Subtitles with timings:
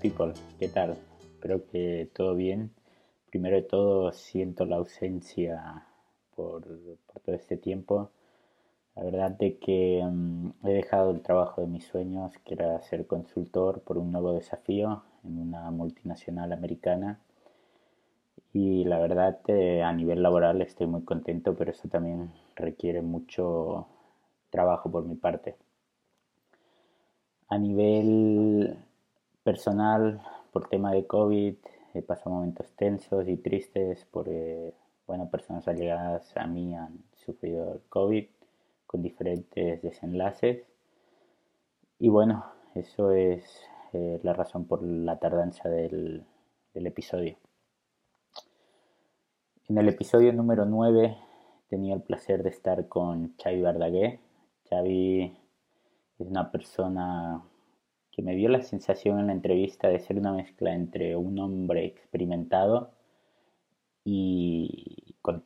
[0.00, 0.96] people, ¿qué tal?
[1.20, 2.72] Espero que todo bien.
[3.30, 5.86] Primero de todo siento la ausencia
[6.34, 8.10] por, todo este tiempo.
[8.96, 13.06] La verdad de que mm, he dejado el trabajo de mis sueños, que era ser
[13.06, 17.20] consultor por un nuevo desafío en una multinacional americana.
[18.52, 23.86] Y la verdad eh, a nivel laboral estoy muy contento, pero eso también requiere mucho
[24.50, 25.56] trabajo por mi parte.
[27.48, 28.78] A nivel
[29.50, 30.22] personal,
[30.52, 31.56] por tema de COVID,
[31.94, 34.72] he pasado momentos tensos y tristes porque,
[35.08, 38.26] bueno, personas allegadas a mí han sufrido el COVID
[38.86, 40.62] con diferentes desenlaces.
[41.98, 42.44] Y bueno,
[42.76, 43.42] eso es
[43.92, 46.24] eh, la razón por la tardanza del,
[46.72, 47.36] episodio.
[49.68, 51.16] En el episodio número 9
[51.68, 54.20] tenía el placer de estar con Xavi Verdaguer.
[54.68, 55.36] Xavi
[56.20, 57.42] es una persona
[58.22, 62.92] me dio la sensación en la entrevista de ser una mezcla entre un hombre experimentado
[64.04, 65.44] y con,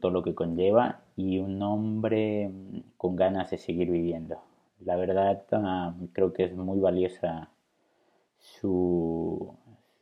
[0.00, 4.42] todo lo que conlleva y un hombre mm, con ganas de seguir viviendo.
[4.80, 7.50] La verdad ah, creo que es muy valiosa
[8.38, 9.54] su,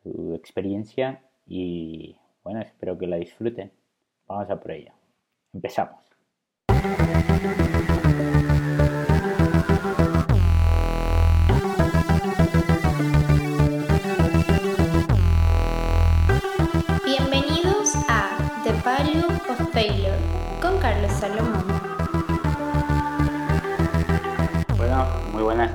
[0.03, 3.71] su experiencia y bueno, espero que la disfruten.
[4.27, 4.95] Vamos a por ella.
[5.53, 6.01] Empezamos.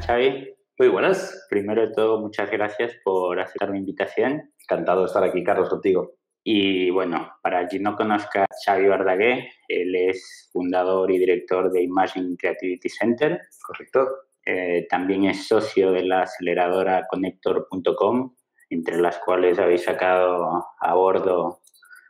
[0.08, 0.56] Xavi.
[0.80, 1.48] Muy buenas.
[1.50, 4.54] Primero de todo, muchas gracias por aceptar mi invitación.
[4.62, 6.14] Encantado de estar aquí, Carlos, contigo.
[6.46, 11.84] Y bueno, para quien no conozca a Xavi Verdaguer, él es fundador y director de
[11.84, 13.42] Imagine Creativity Center.
[13.62, 14.08] Correcto.
[14.46, 18.34] Eh, también es socio de la aceleradora Connector.com,
[18.70, 21.60] entre las cuales habéis sacado a bordo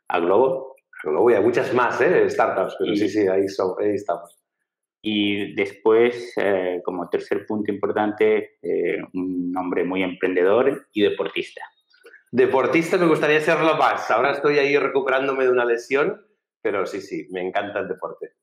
[0.07, 0.75] a Globo.
[1.03, 2.29] Luego hay muchas más ¿eh?
[2.29, 4.36] startups, pero sí, sí, ahí, estamos.
[5.01, 11.61] Y después, eh, como tercer punto importante, eh, un hombre muy emprendedor y deportista.
[12.31, 14.09] Deportista me gustaría serlo más.
[14.11, 16.21] Ahora estoy ahí recuperándome de una lesión,
[16.61, 18.33] pero sí, sí, me encanta el deporte.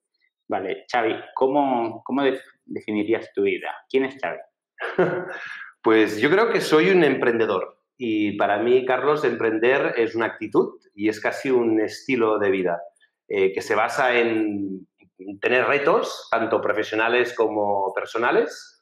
[0.48, 2.22] Vale, Xavi, ¿cómo, cómo
[2.64, 3.70] definirías tu vida?
[3.88, 4.38] ¿Quién es Xavi?
[5.82, 7.78] pues yo creo que soy un emprendedor.
[7.96, 12.80] Y para mí, Carlos, emprender es una actitud y es casi un estilo de vida
[13.28, 14.86] eh, que se basa en
[15.40, 18.74] tener retos, tanto profesionales como personales,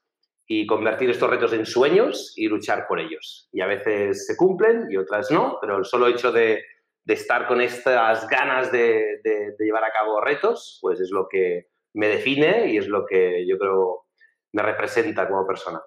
[0.47, 3.49] y convertir estos retos en sueños y luchar por ellos.
[3.53, 6.63] Y a veces se cumplen y otras no, pero el solo hecho de,
[7.07, 12.09] estar con estas ganas de, de, llevar a cabo retos, pues es lo que me
[12.09, 14.07] define y es lo que yo creo
[14.53, 15.81] me representa como persona.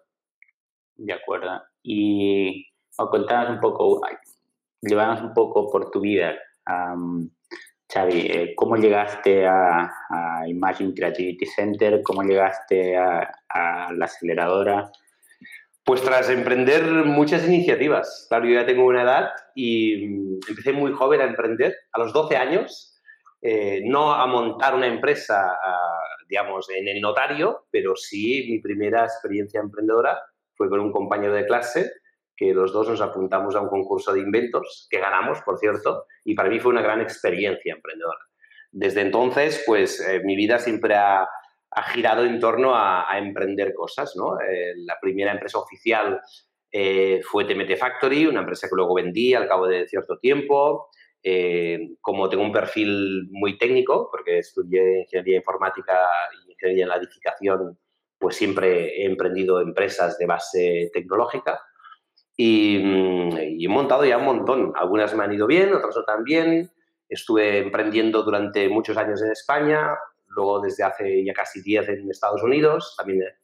[0.96, 1.62] De acuerdo.
[1.84, 2.66] Y
[2.98, 4.02] o contanos un poco,
[4.82, 6.36] llevarnos un poco por tu vida.
[7.92, 9.92] Xavi, eh, ¿cómo llegaste a,
[10.48, 12.02] Imagine Creativity Center?
[12.04, 13.32] ¿Cómo llegaste a,
[13.94, 14.92] la aceleradora?
[15.84, 18.26] Pues tras emprender muchas iniciativas.
[18.28, 22.12] Claro, yo ya tengo una edad y mm, empecé muy joven a emprender, a los
[22.12, 23.00] 12 años,
[23.42, 25.56] eh, no a montar una empresa,
[26.28, 30.20] digamos, en el notario, pero sí mi primera experiencia emprendedora
[30.56, 31.92] fue con un compañero de clase
[32.36, 36.36] que los dos nos apuntamos a un concurso de inventos, que ganamos, por cierto, y
[36.36, 38.20] para mí fue una gran experiencia emprendedora.
[38.72, 41.28] Desde entonces, pues eh, mi vida siempre ha,
[41.94, 44.40] girado en torno a, emprender cosas, ¿no?
[44.40, 46.20] Eh, la primera empresa oficial
[46.72, 50.90] eh, fue TMT Factory, una empresa que luego vendí al cabo de cierto tiempo.
[52.02, 55.98] como tengo un perfil muy técnico, porque estudié ingeniería informática
[56.34, 57.80] y ingeniería en la edificación,
[58.20, 61.62] pues siempre he emprendido empresas de base tecnológica.
[62.38, 64.74] Mm, y, he montado ya un montón.
[64.76, 66.70] Algunas me han ido bien, otras no tan bien.
[67.08, 69.96] Estuve emprendiendo durante muchos años en España,
[70.28, 73.36] luego desde hace ya casi 10 en Estados Unidos, también eh,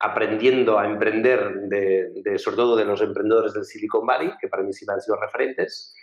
[0.00, 4.72] aprendiendo a emprender, de, sobre todo de los emprendedores del Silicon Valley, que para mí
[4.72, 5.94] sí me han sido referentes.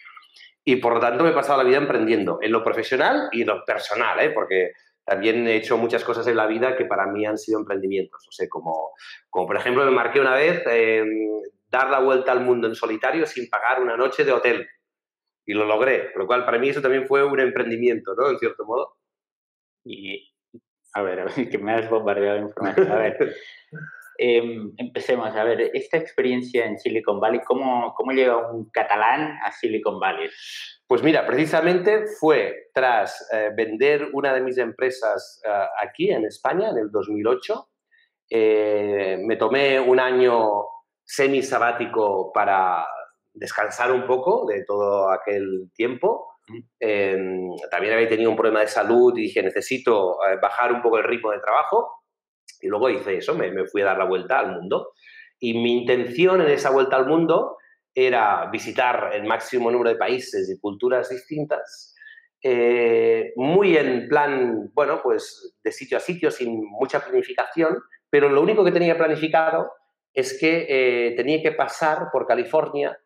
[0.63, 3.47] Y por lo tanto me he pasado la vida emprendiendo, en lo profesional y en
[3.47, 4.29] lo personal, ¿eh?
[4.29, 8.27] porque también he hecho muchas cosas en la vida que para mí han sido emprendimientos.
[8.27, 8.91] O sea, como,
[9.29, 11.03] como por ejemplo me marqué una vez eh,
[11.71, 14.67] dar la vuelta al mundo en solitario sin pagar una noche de hotel.
[15.45, 18.29] Y lo logré, por lo cual para mí eso también fue un emprendimiento, ¿no?
[18.29, 18.95] En cierto modo.
[19.83, 20.31] Y,
[20.93, 22.91] a ver, a ver, que me has bombardeado de información.
[22.91, 23.35] A ver,
[24.17, 25.35] em, empecemos.
[25.35, 30.29] A ver, esta experiencia en Silicon Valley, ¿cómo, ¿cómo llega un catalán a Silicon Valley?
[30.87, 36.69] Pues mira, precisamente fue tras eh, vender una de mis empresas eh, aquí en España
[36.69, 37.67] en el 2008.
[38.29, 40.63] Eh, me tomé un año
[41.11, 42.85] semi-sabático para
[43.33, 46.37] descansar un poco de todo aquel tiempo.
[46.79, 50.97] Em, también había tenido un problema de salud y dije, necesito eh, bajar un poco
[50.97, 52.03] el ritmo de trabajo.
[52.61, 54.93] Y luego hice eso, me, me fui a dar la vuelta al mundo.
[55.39, 57.57] Y mi intención en esa vuelta al mundo
[57.93, 61.93] era visitar el máximo número de países y culturas distintas,
[62.41, 67.77] eh, muy en plan, bueno, pues de sitio a sitio, sin mucha planificación,
[68.09, 69.71] pero lo único que tenía planificado
[70.13, 72.97] es que eh, tenía que pasar por California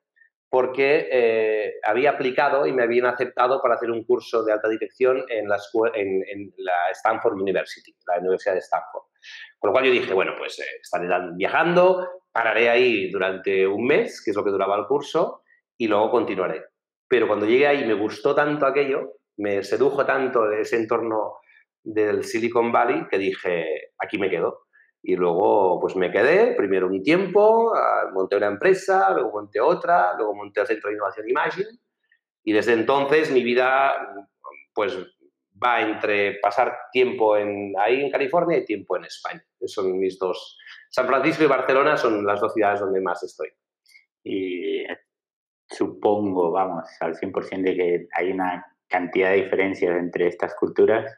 [0.50, 5.24] porque eh, había aplicado y me habían aceptado para hacer un curso de alta dirección
[5.28, 5.58] en la,
[6.92, 9.04] Stanford University, la Universidad de Stanford.
[9.60, 14.32] Con lo cual yo dije, bueno, pues estaré viajando, pararé ahí durante un mes, que
[14.32, 15.42] es lo que duraba el curso,
[15.78, 16.64] y luego continuaré.
[17.08, 21.40] Pero cuando llegué ahí me gustó tanto aquello, me sedujo tanto ese entorno
[21.84, 24.65] del Silicon Valley que dije, aquí me quedo.
[25.08, 30.16] Y luego pues me quedé, primero un tiempo, ah, monté una empresa, luego monté otra,
[30.18, 31.70] luego monté el Centro de Innovación Imagine.
[32.44, 33.94] Y desde entonces mi vida
[34.74, 34.98] pues
[35.64, 39.44] va entre pasar tiempo en, ahí en California y tiempo en España.
[39.68, 40.58] Son mis dos.
[40.90, 43.50] San Francisco y Barcelona son las dos ciudades donde más estoy.
[44.24, 44.86] Y
[45.70, 51.16] supongo, vamos, al 100% de que hay una cantidad de diferencias entre estas culturas.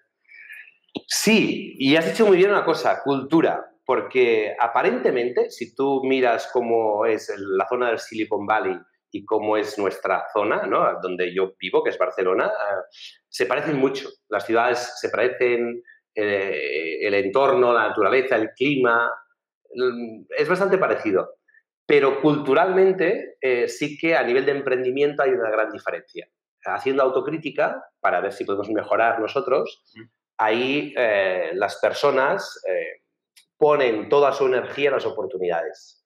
[1.07, 7.06] Sí, y has dicho muy bien una cosa, cultura, porque aparentemente, si tú miras cómo
[7.06, 8.78] es la zona del Silicon Valley
[9.12, 11.00] y cómo es nuestra zona, ¿no?
[11.01, 12.81] donde yo vivo, que es Barcelona, eh,
[13.30, 14.10] se parecen mucho.
[14.28, 15.81] Las ciudades se parecen,
[16.13, 19.10] eh, el entorno, la naturaleza, el clima,
[19.74, 21.36] mm, es bastante parecido.
[21.86, 26.28] Pero culturalmente eh, sí que a nivel de emprendimiento hay una gran diferencia.
[26.66, 29.81] Haciendo autocrítica, para ver si podemos mejorar nosotros,
[30.38, 30.94] ahí
[31.54, 32.62] las personas
[33.57, 35.98] ponen toda su energía en las oportunidades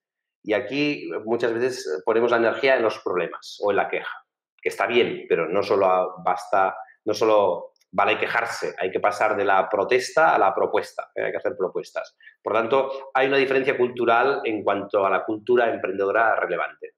[0.44, 4.26] y aquí muchas veces ponemos la energía en los problemas o en la queja,
[4.62, 6.76] que está bien, pero no solo basta,
[7.06, 11.24] no solo vale quejarse, hay que pasar de la protesta a la propuesta, ¿eh?
[11.24, 12.18] hay que hacer propuestas.
[12.42, 16.96] Por tanto, hay una diferencia cultural en cuanto a la cultura emprendedora relevante.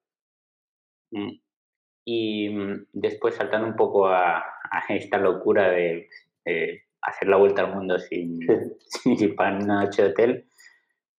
[1.11, 1.31] Mm.
[2.05, 4.45] Y mm, después, saltando un poco a,
[4.89, 6.09] esta locura de,
[7.03, 8.39] hacer la vuelta al mundo sin,
[9.17, 10.45] sin para una noche de hotel,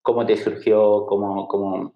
[0.03, 1.07] ¿cómo te surgió?
[1.07, 1.95] ¿Cómo, cómo,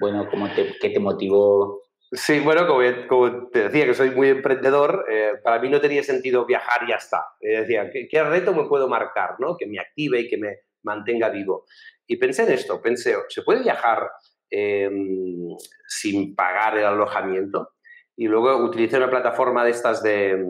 [0.00, 1.82] bueno, ¿cómo te, ¿qué te motivó?
[2.12, 2.66] Sí, bueno,
[3.08, 6.90] como, te decía que soy muy emprendedor, eh, para mí no tenía sentido viajar y
[6.90, 7.26] ya está.
[7.40, 9.36] Eh, decía, ¿qué, reto me puedo marcar?
[9.40, 9.56] ¿no?
[9.56, 11.64] Que me active y que me mantenga vivo.
[12.06, 14.10] Y pensé en esto, pensé, ¿se puede viajar
[14.50, 15.56] em,
[15.88, 17.70] sin pagar el alojamiento?
[18.16, 20.40] Y luego utilicé una plataforma de estas de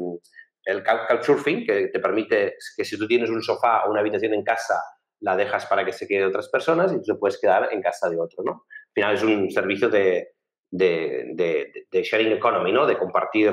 [0.65, 4.43] el Couchsurfing, que te permite que si tú tienes un sofá o una habitación en
[4.43, 4.81] casa,
[5.21, 8.19] la dejas para que se quede otras personas y tú puedes quedar en casa de
[8.19, 8.53] otro, ¿no?
[8.53, 10.35] Al final es un servicio de,
[10.71, 12.87] de, sharing economy, ¿no?
[12.87, 13.53] De compartir,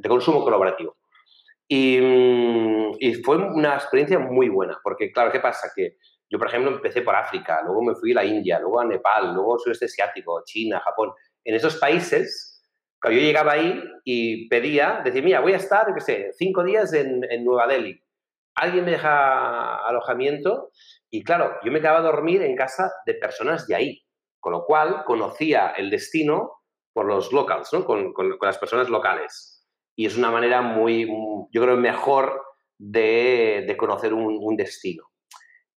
[0.00, 0.96] de, consumo colaborativo.
[1.68, 1.98] Y,
[2.98, 5.70] y, fue una experiencia muy buena, porque claro, ¿qué pasa?
[5.74, 5.96] Que
[6.28, 9.34] yo, por ejemplo, empecé por África, luego me fui a la India, luego a Nepal,
[9.34, 11.12] luego sudeste asiático, China, Japón.
[11.44, 12.51] En esos países,
[13.02, 16.92] cuando yo llegaba ahí y pedía, decía, mira, voy a estar, qué sé, cinco días
[16.92, 18.00] en, en Nueva Delhi.
[18.54, 20.70] ¿Alguien me deja alojamiento?
[21.10, 24.06] Y claro, yo me quedaba a dormir en casa de personas de ahí,
[24.38, 27.84] con lo cual conocía el destino por los locals, ¿no?
[27.84, 29.66] con, las personas locales.
[29.96, 31.06] Y es una manera muy,
[31.50, 32.40] yo creo, mejor
[32.78, 35.04] de, conocer un, destino.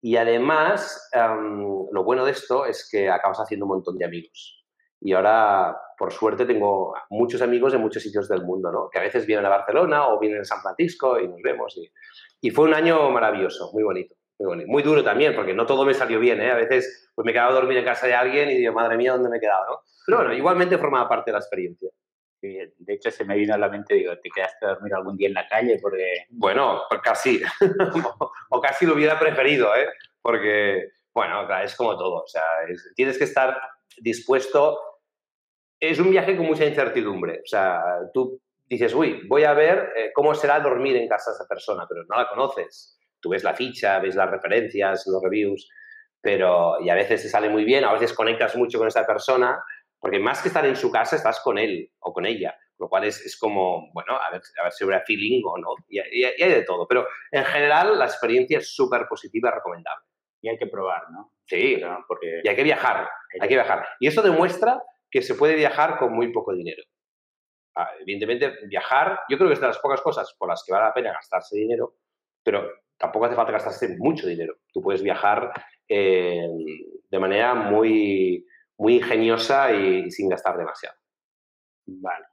[0.00, 4.61] Y además, lo bueno de esto es que acabas haciendo un montón de amigos.
[5.04, 8.88] Y ahora, por suerte, tengo muchos amigos en muchos sitios del mundo, ¿no?
[8.90, 11.78] que a veces vienen a Barcelona o vienen a San Francisco y nos vemos.
[12.40, 14.14] y fue un año maravilloso, muy bonito.
[14.66, 16.50] Muy, duro también, porque no todo me salió bien, ¿eh?
[16.50, 19.12] A veces pues me quedaba a dormir en casa de alguien y digo, madre mía,
[19.12, 19.80] ¿dónde me he quedado, no?
[20.04, 21.90] Pero bueno, igualmente formaba parte de la experiencia.
[22.40, 25.28] de hecho, se me vino a la mente, digo, ¿te quedaste a dormir algún día
[25.28, 25.78] en la calle?
[25.80, 26.26] Porque...
[26.30, 27.40] Bueno, pues casi.
[28.50, 29.86] o casi lo hubiera preferido, ¿eh?
[30.20, 32.22] Porque, bueno, es como todo.
[32.22, 32.42] O sea,
[32.96, 33.56] tienes que estar
[33.98, 34.76] dispuesto.
[35.82, 37.40] Es un viaje con mucha incertidumbre.
[37.40, 37.80] O sea,
[38.14, 41.86] tú dices, uy, voy a ver eh, cómo será dormir en casa de esa persona,
[41.88, 45.70] pero no la conoces tú ves la ficha, ves las referencias, los reviews,
[46.20, 49.62] pero y a veces te sale muy bien, a veces conectas mucho con esa persona,
[49.98, 53.04] porque más que estar en su casa, estás con él o con ella, lo cual
[53.04, 56.50] es, es como, bueno, a ver, a ver si habrá feeling o no, y, hay
[56.50, 60.04] de todo, pero en general la experiencia es súper positiva y recomendable.
[60.44, 61.34] Y hay que probar, ¿no?
[61.46, 62.40] Sí, porque...
[62.42, 63.08] y hay que viajar,
[63.40, 63.86] hay que viajar.
[64.00, 66.82] Y esto demuestra que se puede viajar con muy poco dinero.
[67.76, 70.86] Ah, evidentemente, viajar, yo creo que es de las pocas cosas por las que vale
[70.86, 71.94] la pena gastarse dinero,
[72.42, 74.56] pero tampoco hace falta gastarse mucho dinero.
[74.72, 75.52] Tú puedes viajar
[75.86, 76.48] eh,
[77.10, 78.46] de manera muy,
[78.78, 80.96] muy ingeniosa y, sin gastar demasiado.
[81.86, 82.24] Vale.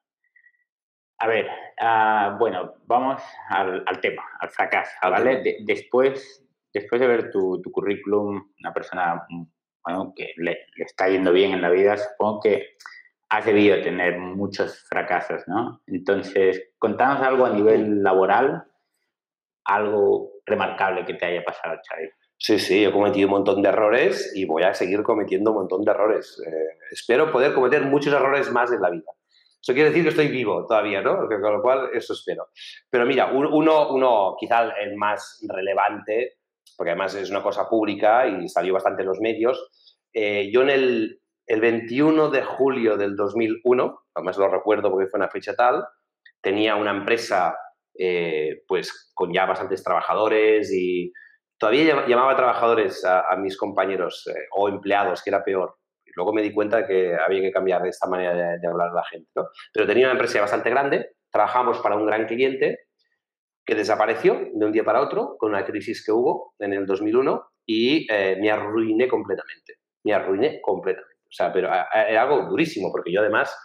[1.17, 1.49] A ver,
[1.81, 5.57] ah, bueno, vamos al, tema, al fracaso, ¿vale?
[5.65, 9.27] después, después de ver tu, currículum, una persona
[9.83, 12.75] bueno, que le, está yendo bien en la vida, supongo que
[13.29, 15.81] has debido tener muchos fracasos, ¿no?
[15.87, 18.63] Entonces, contanos algo a nivel laboral,
[19.65, 22.09] algo remarcable que te haya pasado, Xavi.
[22.37, 25.83] Sí, sí, he cometido un montón de errores y voy a seguir cometiendo un montón
[25.83, 26.41] de errores.
[26.47, 29.11] Eh, espero poder cometer muchos errores más en la vida.
[29.61, 31.27] Eso quiere decir que estoy vivo todavía, ¿no?
[31.27, 32.47] Con lo cual, eso espero.
[32.89, 36.38] Pero mira, uno, uno quizá el más relevante,
[36.77, 39.69] porque además es una cosa pública y salió bastante en los medios,
[40.13, 45.19] eh, yo en el, el 21 de julio del 2001, además lo recuerdo porque fue
[45.19, 45.85] una fecha tal,
[46.41, 47.55] tenía una empresa
[48.01, 51.11] eh, pues con ya bastantes trabajadores y
[51.57, 55.75] todavía llamaba trabajadores a, mis compañeros eh, o empleados, que era peor.
[56.05, 59.03] Y luego me di cuenta que había que cambiar esta manera de, hablar a la
[59.03, 59.29] gente.
[59.73, 62.88] Pero tenía una empresa bastante grande, trabajamos para un gran cliente
[63.69, 67.51] que desapareció de un día para otro con una crisis que hubo en el 2001
[67.67, 69.75] y eh, me arruiné completamente.
[70.03, 71.17] Me arruiné completamente.
[71.21, 73.55] O sea, pero era algo durísimo porque yo además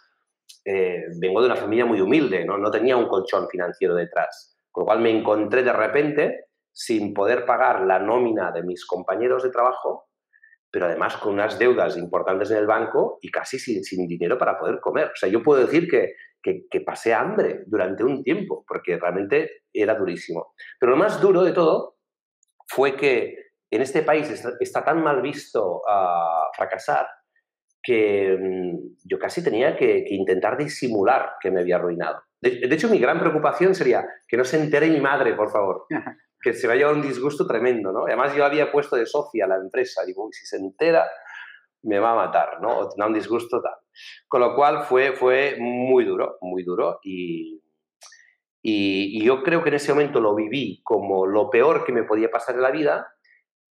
[0.62, 2.58] eh, vengo de una familia muy humilde, ¿no?
[2.58, 4.58] no tenía un colchón financiero detrás.
[4.70, 9.42] Con lo cual me encontré de repente sin poder pagar la nómina de mis compañeros
[9.42, 10.10] de trabajo,
[10.70, 14.80] pero además con unas deudas importantes en el banco y casi sin, dinero para poder
[14.80, 15.06] comer.
[15.06, 16.14] O sea, yo puedo decir que,
[16.44, 20.54] que, pasé hambre durante un tiempo, porque realmente era durísimo.
[20.78, 21.96] Pero lo más duro de todo
[22.66, 23.36] fue que
[23.70, 27.06] en este país está, tan mal visto uh, fracasar
[27.82, 32.22] que mm, yo casi tenía que, intentar disimular que me había arruinado.
[32.40, 35.86] De, de, hecho, mi gran preocupación sería que no se entere mi madre, por favor.
[36.44, 38.04] que se va a llevar un disgusto tremendo, ¿no?
[38.04, 41.08] además yo había puesto de socia la empresa, digo, si se entera
[41.84, 42.78] me va a matar, ¿no?
[42.78, 43.74] O tendrá un disgusto tal.
[44.28, 47.62] Con lo cual fue, fue muy duro, muy duro y,
[48.62, 52.30] y, yo creo que en ese momento lo viví como lo peor que me podía
[52.30, 53.06] pasar en la vida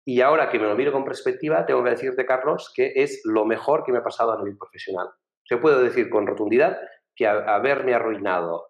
[0.04, 3.44] y ahora que me lo miro con perspectiva, tengo que decirte, Carlos, que es lo
[3.44, 5.08] mejor que me ha pasado a nivel profesional.
[5.48, 6.78] Yo puedo decir con rotundidad
[7.16, 8.68] que haberme arruinado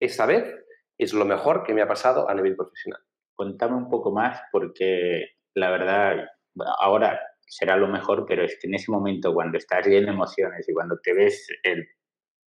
[0.00, 0.52] esa vez
[0.98, 3.00] es lo mejor que me ha pasado a nivel profesional.
[3.34, 6.28] Contame un poco más porque la verdad,
[6.78, 10.68] ahora será lo mejor, pero es que en ese momento cuando estás lleno de emociones
[10.68, 11.86] y cuando te ves el,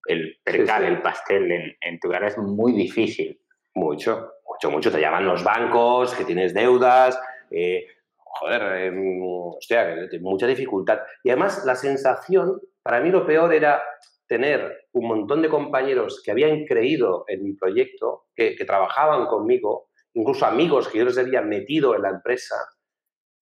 [0.07, 3.41] el percal, el pastel en, tu cara es muy difícil.
[3.75, 4.91] Mucho, mucho, mucho.
[4.91, 7.21] Te llaman los bancos, que tienes deudas,
[7.51, 7.87] eh,
[8.17, 11.01] joder, em, hostia, mucha dificultad.
[11.23, 13.83] Y además la sensación, para mí lo peor era
[14.27, 19.91] tener un montón de compañeros que habían creído en mi proyecto, que, que trabajaban conmigo,
[20.15, 22.55] incluso amigos que yo les había metido en la empresa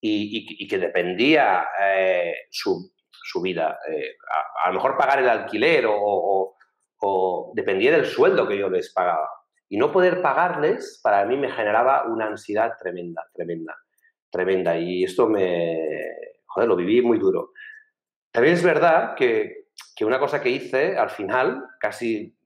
[0.05, 2.91] y, que dependía eh, su,
[3.41, 3.79] vida.
[3.89, 4.17] Eh,
[4.65, 6.57] a, lo mejor pagar el alquiler o,
[7.55, 9.29] dependía del sueldo que yo les pagaba.
[9.69, 13.77] Y no poder pagarles para mí me generaba una ansiedad tremenda, tremenda,
[14.31, 14.77] tremenda.
[14.77, 15.79] Y esto me,
[16.47, 17.53] joder, lo viví muy duro.
[18.31, 22.37] También es verdad que, que una cosa que hice al final, casi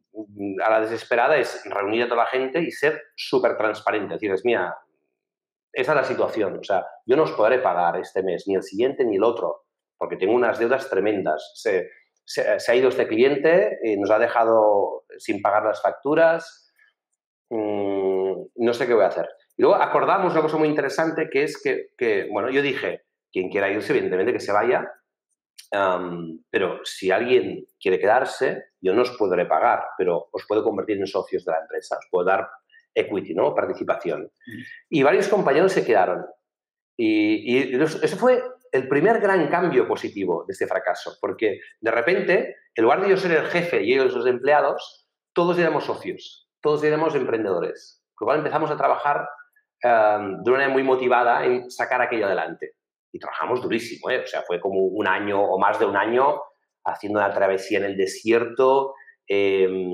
[0.65, 4.15] a la desesperada es reunir a toda la gente y ser súper transparente.
[4.15, 4.75] Es decir, es mía,
[5.77, 6.59] esa es la situación.
[6.59, 9.67] O sea, yo no os podré pagar este mes, ni el siguiente ni el otro,
[9.99, 11.53] porque tengo unas deudas tremendas.
[11.55, 11.91] Se,
[12.41, 16.73] ha ido este cliente y nos ha dejado sin pagar las facturas.
[17.51, 19.29] Mm, no sé qué voy a hacer.
[19.57, 23.51] Y luego acordamos una cosa muy interesante que es que, que bueno, yo dije, quien
[23.51, 24.91] quiera irse, evidentemente que se vaya,
[26.51, 31.07] pero si alguien quiere quedarse, yo no os podré pagar, pero os puedo convertir en
[31.07, 32.49] socios de la empresa, os puedo dar
[32.97, 33.55] equity, ¿no?
[33.55, 34.23] Participación.
[34.23, 34.61] Mm.
[34.91, 36.25] Y varios compañeros se quedaron.
[36.97, 42.83] Y, eso fue el primer gran cambio positivo de este fracaso, porque de repente, en
[42.83, 47.15] lugar de yo ser el jefe y ellos los empleados, todos éramos socios, todos éramos
[47.15, 48.03] emprendedores.
[48.15, 49.29] Con lo cual empezamos a trabajar
[49.83, 52.73] de una manera muy motivada en sacar aquello adelante
[53.13, 54.23] y trabajamos durísimo, ¿eh?
[54.25, 56.41] o sea, fue como un año o más de un año
[56.85, 58.95] haciendo una travesía en el desierto,
[59.27, 59.91] em,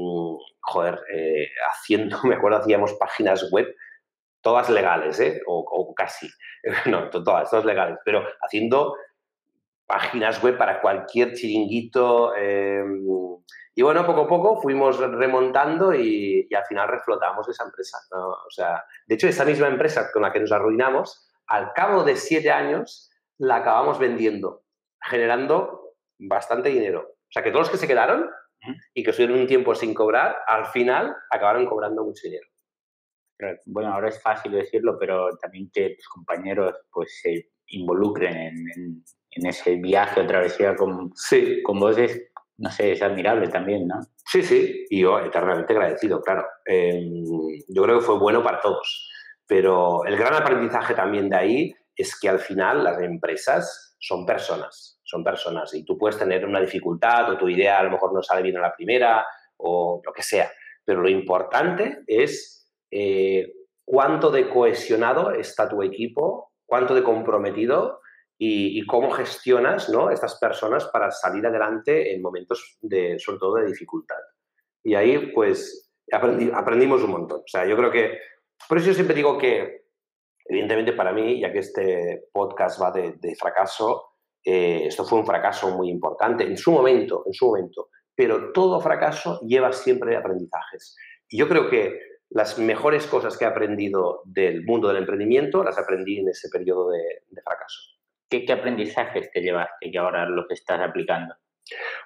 [0.61, 3.75] joder, eh, haciendo, me acuerdo, hacíamos páginas web,
[4.41, 5.41] todas legales, ¿eh?
[5.47, 6.29] o, casi,
[6.87, 8.95] no, todas, todas legales, pero haciendo
[9.87, 12.35] páginas web para cualquier chiringuito.
[12.35, 13.05] Em,
[13.75, 17.99] y bueno, poco a poco fuimos remontando y, al final reflotamos esa empresa.
[18.11, 22.17] O sea, de hecho, esa misma empresa con la que nos arruinamos, al cabo de
[22.17, 24.63] siete años, la acabamos vendiendo,
[25.01, 27.09] generando bastante dinero.
[27.11, 28.31] O sea, que todos los que se quedaron
[28.95, 32.47] y que estuvieron un tiempo sin cobrar, al final acabaron cobrando mucho dinero.
[33.67, 39.47] bueno, ahora es fácil decirlo, pero también que tus compañeros pues se involucren en, en
[39.47, 44.01] ese viaje o travesía con, Sí, con vos es, no sé, es admirable también, ¿no?
[44.25, 46.47] sí, sí, y yo eternamente agradecido, claro.
[46.67, 47.03] Eh,
[47.69, 49.11] yo creo que fue bueno para todos,
[49.47, 55.01] pero el gran aprendizaje también de ahí es que al final las empresas son personas,
[55.13, 58.23] son personas, y tú puedes tener una dificultad o tu idea a lo mejor no
[58.23, 59.27] sale bien a la primera
[59.59, 60.51] o lo que sea,
[60.85, 63.53] pero lo importante es eh,
[63.85, 68.01] cuánto de cohesionado está tu equipo, cuánto de comprometido
[68.39, 70.11] y, y cómo gestionas ¿no?
[70.11, 74.23] estas personas para salir adelante en momentos de, sobre todo de dificultad.
[74.83, 77.41] Y ahí, pues, aprendi- aprendimos un montón.
[77.41, 78.19] O sea, yo creo que,
[78.69, 79.83] por eso yo siempre digo que,
[80.45, 84.12] evidentemente para mí, ya que este podcast va de, de fracaso,
[84.45, 88.81] eh, esto fue un fracaso muy importante en su momento, en su momento, pero todo
[88.81, 90.97] fracaso lleva siempre aprendizajes.
[91.29, 91.99] Y yo creo que
[92.31, 96.91] las mejores cosas que he aprendido del mundo del emprendimiento las aprendí en ese periodo
[96.91, 97.81] de, de fracaso.
[98.29, 101.35] ¿Qué, ¿Qué aprendizajes te llevaste que ahora los estás aplicando?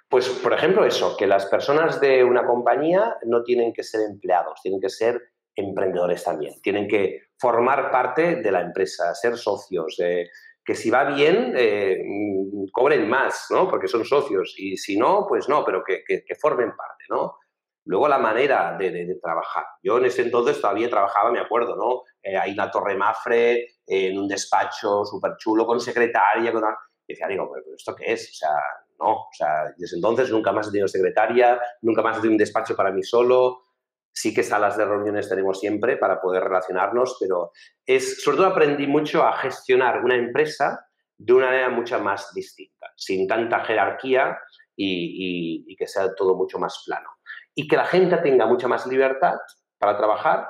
[0.09, 4.61] Pues, por ejemplo, eso, que las personas de una compañía no tienen que ser empleados,
[4.63, 5.21] tienen que ser
[5.55, 10.29] emprendedores también, tienen que formar parte de la empresa, ser socios, eh,
[10.67, 12.03] que si va bien, eh,
[12.73, 13.69] cobren más, ¿no?
[13.69, 17.39] Porque son socios, y si no, pues no, pero que, que- que formen parte, ¿no?
[17.85, 19.65] Luego la manera de, de- de trabajar.
[19.83, 22.03] Yo en ese entonces todavía trabajaba, me acuerdo, ¿no?
[22.23, 26.65] Eh, ahí en la Torre Mafre, eh, en un despacho súper chulo, con secretaria, con...
[27.09, 28.29] Y decía, digo, ¿pero esto qué es?
[28.31, 28.57] O sea,
[28.99, 32.39] no, o sea, desde entonces nunca más he tenido secretaria, nunca más he tenido un
[32.39, 33.66] despacho para mí solo.
[34.19, 37.53] Sí que salas de reuniones tenemos siempre para poder relacionarnos, pero
[37.85, 42.87] es, sobre todo aprendí mucho a gestionar una empresa de una manera mucho más distinta,
[42.97, 44.39] sin tanta jerarquía
[44.75, 47.09] y, y- y que sea todo mucho más plano.
[47.55, 49.35] Y que la gente tenga mucha más libertad
[49.79, 50.49] para trabajar,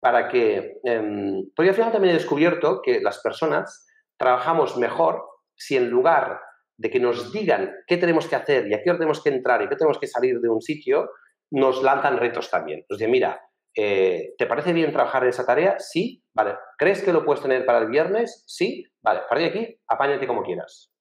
[0.00, 0.80] para que...
[0.82, 3.86] em, porque al final también he descubierto que las personas
[4.18, 6.40] trabajamos mejor si en lugar
[6.76, 9.62] de que nos digan qué tenemos que hacer y a qué hora tenemos que entrar
[9.62, 11.10] y qué tenemos que salir de un sitio,
[11.52, 12.84] nos lanzan retos también.
[12.88, 13.40] Nos dicen, mira,
[13.74, 15.78] eh, ¿te parece bien trabajar en esa tarea?
[15.78, 16.56] Sí, vale.
[16.76, 18.44] ¿Crees que lo puedes tener para el viernes?
[18.46, 19.20] Sí, vale.
[19.20, 20.92] A partir de aquí, apáñate como quieras.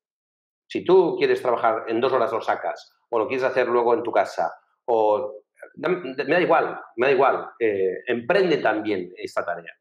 [0.68, 4.04] Si tú quieres trabajar en dos horas lo sacas, o lo quieres hacer luego en
[4.04, 4.54] tu casa,
[4.86, 5.42] o
[5.76, 7.50] me da igual, me da igual.
[7.60, 9.74] eh, emprende también esta tarea.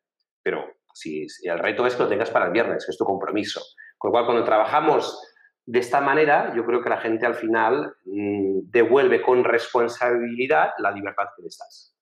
[0.42, 3.60] Pero si el reto es que lo tengas para el viernes, que es tu compromiso.
[3.98, 5.29] Con lo cual, cuando trabajamos
[5.70, 10.90] de esta manera, yo creo que la gente al final mm, devuelve con responsabilidad la
[10.90, 11.96] libertad que les das.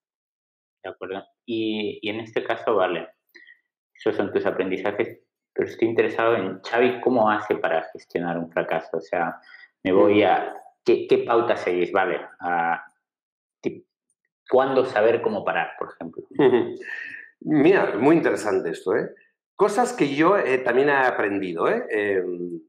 [0.83, 1.23] ¿De acuerdo?
[1.45, 3.11] Y, y en este caso, vale,
[3.95, 5.19] esos son tus aprendizajes,
[5.53, 8.97] pero estoy interesado en Xavi, ¿cómo hace para gestionar un fracaso?
[8.97, 9.39] O sea,
[9.83, 10.55] me voy a...
[10.83, 11.93] ¿Qué, qué pauta seguís?
[11.93, 12.83] Vale, a,
[14.49, 16.23] ¿cuándo saber cómo parar, por ejemplo?
[17.41, 19.11] Mira, muy interesante esto, ¿eh?
[19.59, 21.85] Cosas que yo eh, también he aprendido, ¿eh?
[21.90, 22.23] Eh,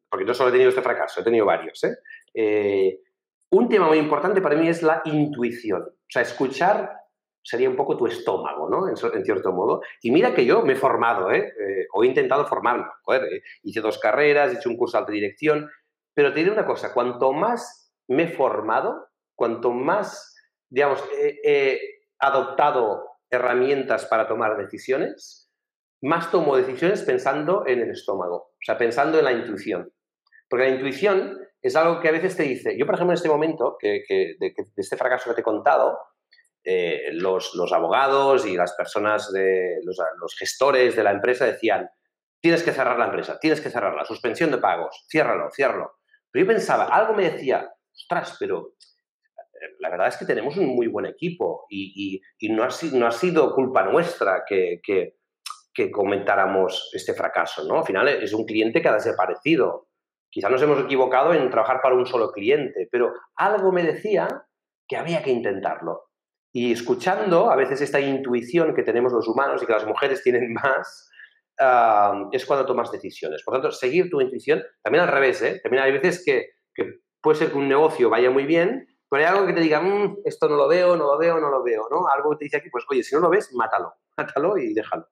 [0.09, 1.95] Porque no solo he tenido este fracaso, he tenido varios, ¿eh?
[2.33, 2.99] Eh,
[3.51, 5.83] Un tema muy importante para mí es la intuición.
[5.83, 6.91] O sea, escuchar
[7.43, 8.87] sería un poco tu estómago, ¿no?
[8.87, 9.81] En, en cierto modo.
[10.01, 11.53] Y mira que yo me he formado, ¿eh?
[11.59, 12.87] Eh, o he intentado formarme.
[13.03, 15.69] Joder, hice dos carreras, hecho un curso de dirección,
[16.15, 20.35] pero te diré una cosa, cuanto más me he formado, cuanto más,
[20.69, 21.03] digamos,
[21.43, 21.79] he
[22.17, 25.48] adoptado herramientas para tomar decisiones,
[26.01, 29.91] más tomo decisiones pensando en el estómago, o sea, pensando en la intuición.
[30.49, 33.29] Porque la intuición es algo que a veces te dice, yo por ejemplo en este
[33.29, 34.03] momento, que,
[34.39, 35.97] de, este fracaso que te he contado,
[36.63, 41.89] eh, los, abogados y las personas, de, los, gestores de la empresa decían,
[42.41, 45.99] tienes que cerrar la empresa, tienes que cerrarla, suspensión de pagos, ciérralo, ciérralo.
[46.31, 50.67] Pero yo pensaba, algo me decía, ostras, pero eh, la verdad es que tenemos un
[50.67, 55.18] muy buen equipo y, no, ha, sido culpa nuestra que-
[55.79, 57.79] que comentáramos este fracaso, ¿no?
[57.79, 59.87] Al final es un cliente que ha desaparecido.
[60.29, 64.27] Quizá nos hemos equivocado en trabajar para un solo cliente, pero algo me decía
[64.89, 66.09] que había que intentarlo.
[66.51, 70.51] Y escuchando a veces esta intuición que tenemos los humanos y que las mujeres tienen
[70.61, 71.09] más,
[71.59, 73.41] ah, es cuando tomas decisiones.
[73.43, 75.61] Por tanto, seguir tu intuición, también al revés, ¿eh?
[75.63, 79.29] También hay veces que, que puede ser que un negocio vaya muy bien, pero hay
[79.33, 81.87] algo que te diga, "Mm, esto no lo veo, no lo veo, no lo veo,
[81.89, 82.05] ¿no?
[82.13, 85.07] Algo que te dice aquí, pues oye, si no lo ves, mátalo, mátalo y déjalo.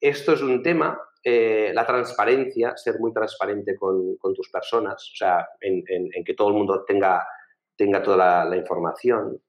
[0.00, 5.48] Esto es un tema, eh, la transparencia, ser muy transparente con, tus personas, o sea,
[5.60, 5.82] en,
[6.24, 7.26] que todo el mundo tenga,
[7.76, 9.42] tenga toda la, información.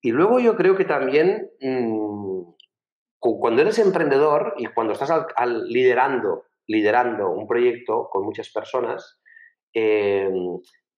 [0.00, 2.42] Y luego yo creo que también mm,
[3.18, 5.10] cu- cuando eres emprendedor y cuando estás
[5.66, 9.20] liderando, liderando un proyecto con muchas personas,
[9.74, 10.30] eh,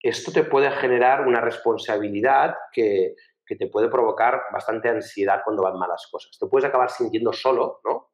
[0.01, 5.79] esto te puede generar una responsabilidad que, que te puede provocar bastante ansiedad cuando van
[5.79, 6.37] malas cosas.
[6.37, 8.06] Te puedes acabar sintiendo solo, ¿no?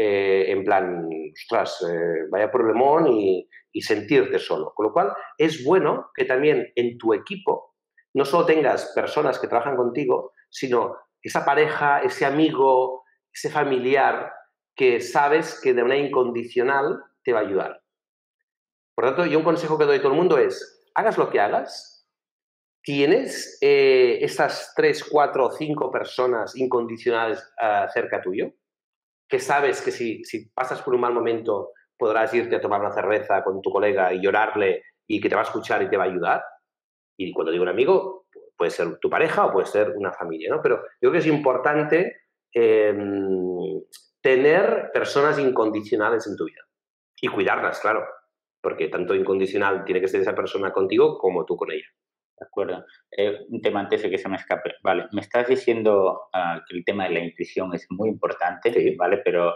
[0.00, 4.72] Eh, en plan, ostras, eh, vaya problemón y, y sentirte solo.
[4.72, 7.74] Con lo cual, es bueno que también en tu equipo
[8.14, 14.32] no solo tengas personas que trabajan contigo, sino esa pareja, ese amigo, ese familiar
[14.76, 17.82] que sabes que de manera incondicional te va a ayudar.
[18.94, 21.28] Por lo tanto, yo un consejo que doy a todo el mundo es, hagas lo
[21.28, 22.08] que hagas,
[22.82, 28.52] tienes eh, esas tres, cuatro o cinco personas incondicionales uh, cerca tuyo,
[29.28, 32.92] que sabes que si, si pasas por un mal momento podrás irte a tomar una
[32.92, 36.04] cerveza con tu colega y llorarle y que te va a escuchar y te va
[36.04, 36.42] a ayudar.
[37.18, 40.62] Y cuando digo un amigo, puede ser tu pareja o puede ser una familia, ¿no?
[40.62, 42.22] Pero yo creo que es importante
[42.54, 42.96] eh,
[44.20, 46.62] tener personas incondicionales en tu vida
[47.20, 48.04] y cuidarlas, claro,
[48.60, 51.86] porque tanto incondicional tiene que ser esa persona contigo como tú con ella.
[52.38, 52.84] De acuerdo.
[53.10, 54.74] Eh, un tema antes de que se me escape.
[54.82, 58.94] Vale, me estás diciendo uh, que el tema de la intuición es muy importante, sí.
[58.96, 59.20] ¿vale?
[59.24, 59.54] Pero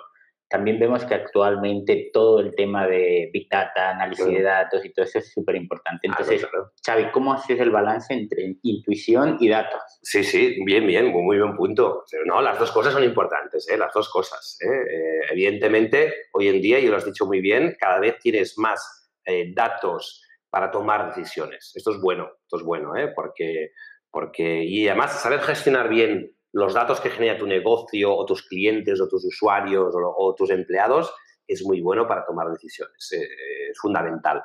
[0.52, 4.38] también vemos que actualmente todo el tema de Big Data, análisis claro.
[4.38, 6.06] de datos y todo eso es súper importante.
[6.06, 6.72] Entonces, ah, claro.
[6.84, 9.80] Xavi, ¿cómo haces el balance entre intuición y datos?
[10.02, 12.04] Sí, sí, bien, bien, muy, muy buen punto.
[12.26, 13.78] No, las dos cosas son importantes, ¿eh?
[13.78, 14.58] las dos cosas.
[14.60, 14.66] ¿eh?
[14.68, 19.10] Eh, evidentemente, hoy en día, y lo has dicho muy bien, cada vez tienes más
[19.24, 21.72] eh, datos para tomar decisiones.
[21.74, 23.10] Esto es bueno, esto es bueno, ¿eh?
[23.16, 23.70] porque,
[24.10, 29.00] porque, y además saber gestionar bien los datos que genera tu negocio o tus clientes
[29.00, 31.14] o tus usuarios o, o tus empleados
[31.46, 34.44] es muy bueno para tomar decisiones, eh, es fundamental.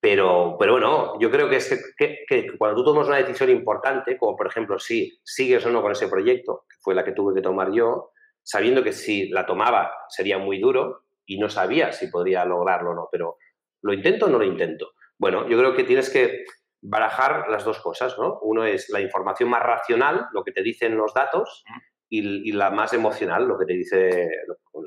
[0.00, 4.18] Pero, pero bueno, yo creo que, es que, que, cuando tú tomas una decisión importante,
[4.18, 7.34] como por ejemplo si sigues o no con ese proyecto, que fue la que tuve
[7.34, 8.10] que tomar yo,
[8.42, 12.94] sabiendo que si la tomaba sería muy duro y no sabía si podría lograrlo o
[12.94, 13.36] no, pero
[13.82, 14.90] ¿lo intento o no lo intento?
[15.18, 16.44] Bueno, yo creo que tienes que
[16.82, 18.38] barajar las dos cosas, ¿no?
[18.42, 21.64] Uno es la información más racional, lo que te dicen los datos,
[22.08, 24.30] y, y, la más emocional, lo que te dice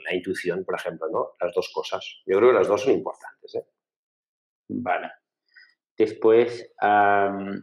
[0.05, 1.31] la intuición, por ejemplo, ¿no?
[1.39, 2.21] Las dos cosas.
[2.25, 3.65] Yo creo que las dos son importantes, ¿eh?
[4.69, 5.11] Vale.
[5.97, 7.61] Después, um,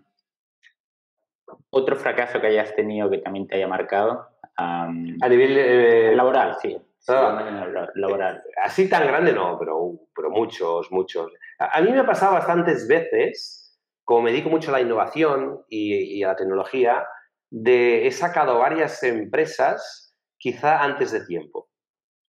[1.71, 4.29] otro fracaso que hayas tenido que también te haya marcado.
[4.59, 6.77] Um, a nivel eh, laboral, sí.
[7.09, 8.43] Ah, laboral.
[8.63, 11.33] Así tan grande no, pero, pero muchos, muchos.
[11.59, 13.67] A, mí me ha pasado bastantes veces
[14.07, 17.07] como me dedico mucho a la innovación y, a la tecnología,
[17.51, 21.69] de, he sacado varias empresas quizá antes de tiempo,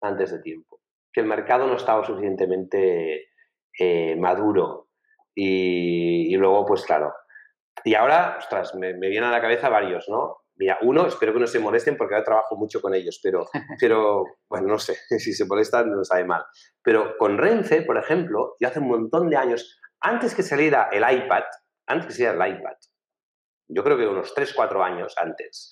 [0.01, 0.79] antes de tiempo,
[1.11, 3.27] que el mercado no estaba suficientemente
[3.77, 4.87] eh, maduro
[5.35, 7.13] y, y, luego, pues claro.
[7.83, 10.44] Y ahora, ostras, me, me vienen a la cabeza varios, ¿no?
[10.57, 13.45] Mira, uno, espero que no se molesten porque ahora trabajo mucho con ellos, pero,
[13.79, 16.43] pero bueno, no sé, si se molestan no sabe mal.
[16.81, 21.03] Pero con Renfe, por ejemplo, yo hace un montón de años, antes que saliera el
[21.03, 21.43] iPad,
[21.87, 22.75] antes que sea el iPad,
[23.67, 25.71] yo creo que unos 3, 4 años antes,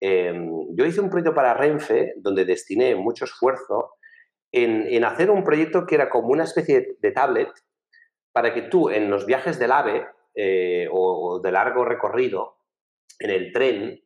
[0.00, 0.32] eh,
[0.74, 3.94] yo hice un proyecto para Renfe donde destiné mucho esfuerzo
[4.52, 7.50] en, en, hacer un proyecto que era como una especie de tablet
[8.32, 12.58] para que tú en los viajes del AVE eh, o, o, de largo recorrido,
[13.18, 14.00] en el tren,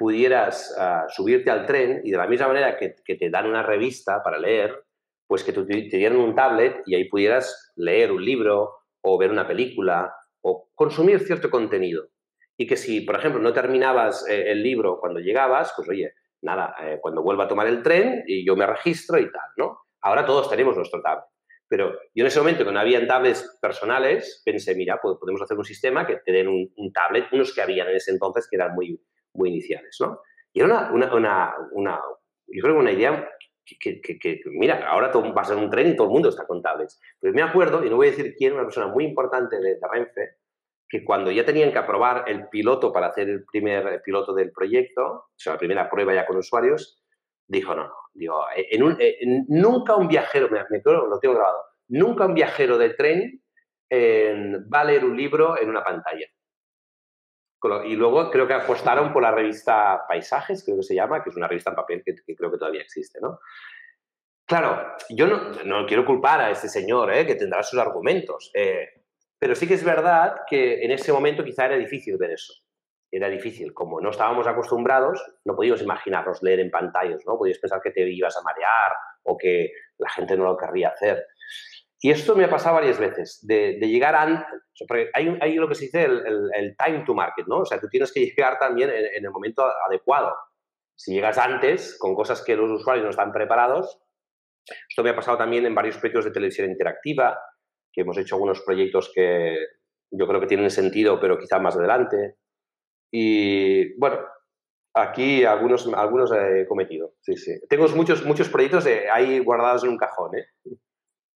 [0.00, 3.62] pudieras uh, subirte al tren y de la misma manera que, que, te dan una
[3.62, 4.82] revista para leer,
[5.26, 9.30] pues que te, te dieran un tablet y ahí pudieras leer un libro o ver
[9.30, 10.10] una película
[10.40, 12.08] o consumir cierto contenido.
[12.56, 16.74] Y que si, por ejemplo, no terminabas eh, el libro cuando llegabas, pues oye, nada,
[16.80, 19.80] eh, cuando vuelva a tomar el tren y yo me registro y tal, ¿no?
[20.00, 21.26] Ahora todos tenemos nuestro tablet.
[21.68, 25.64] Pero yo en ese momento, que no había tablets personales, pensé, mira, podemos hacer un
[25.66, 28.74] sistema que te den un, un, tablet, unos que habían en ese entonces que eran
[28.74, 28.98] muy,
[29.34, 30.20] muy iniciales, ¿no?
[30.52, 32.00] Y era una, una, una,
[32.46, 33.28] yo creo que una idea
[33.78, 37.00] que, mira, ahora vas en un tren y todo el mundo está con tablets.
[37.20, 39.88] Pero me acuerdo, y no voy a decir quién, una persona muy importante de, de
[39.90, 40.36] Renfe,
[40.88, 45.02] que cuando ya tenían que aprobar el piloto para hacer el primer piloto del proyecto,
[45.04, 47.00] o sea, la primera prueba ya con usuarios,
[47.46, 48.44] dijo, no, no, digo,
[48.80, 53.40] un, en, nunca un viajero, me, me lo tengo grabado, nunca un viajero de tren
[53.88, 56.26] eh, va a leer un libro en una pantalla.
[57.84, 61.36] Y luego creo que apostaron por la revista Paisajes, creo que se llama, que es
[61.36, 63.40] una revista en papel que, que creo que todavía existe, ¿no?
[64.50, 67.24] Claro, yo no, no quiero culpar a este señor, ¿eh?
[67.24, 68.88] que tendrá sus argumentos, eh,
[69.38, 72.52] pero sí que es verdad que en ese momento quizá era difícil ver eso.
[73.12, 77.38] Era difícil, como no estábamos acostumbrados, no podíamos imaginarnos leer en pantallas, ¿no?
[77.38, 78.92] Podías pensar que te ibas a marear
[79.22, 81.24] o que la gente no lo querría hacer.
[82.02, 84.46] Y esto me ha pasado varias veces, de, de llegar antes,
[85.12, 87.58] hay, hay, lo que se dice el, el, el, time to market, ¿no?
[87.58, 90.34] O sea, tú tienes que llegar también en, en, el momento adecuado.
[90.96, 94.00] Si llegas antes, con cosas que los usuarios no están preparados,
[94.88, 97.38] esto me ha pasado también en varios proyectos de televisión interactiva,
[97.92, 99.58] que hemos hecho algunos proyectos que
[100.10, 102.36] yo creo que tienen sentido, pero quizá más adelante.
[103.12, 104.20] Y bueno,
[104.92, 107.52] Aquí algunos, algunos he cometido, sí, sí.
[107.68, 110.46] Tengo muchos, muchos proyectos ahí guardados en un cajón, ¿eh?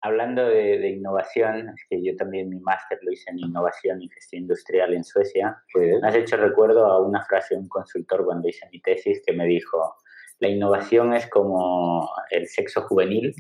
[0.05, 4.41] Hablando de, innovación, es que yo también mi máster lo hice en innovación y gestión
[4.41, 5.63] industrial en Suecia.
[5.75, 9.31] Me has hecho recuerdo a una frase de un consultor cuando hice mi tesis que
[9.31, 9.95] me dijo,
[10.39, 13.33] la innovación es como el sexo juvenil,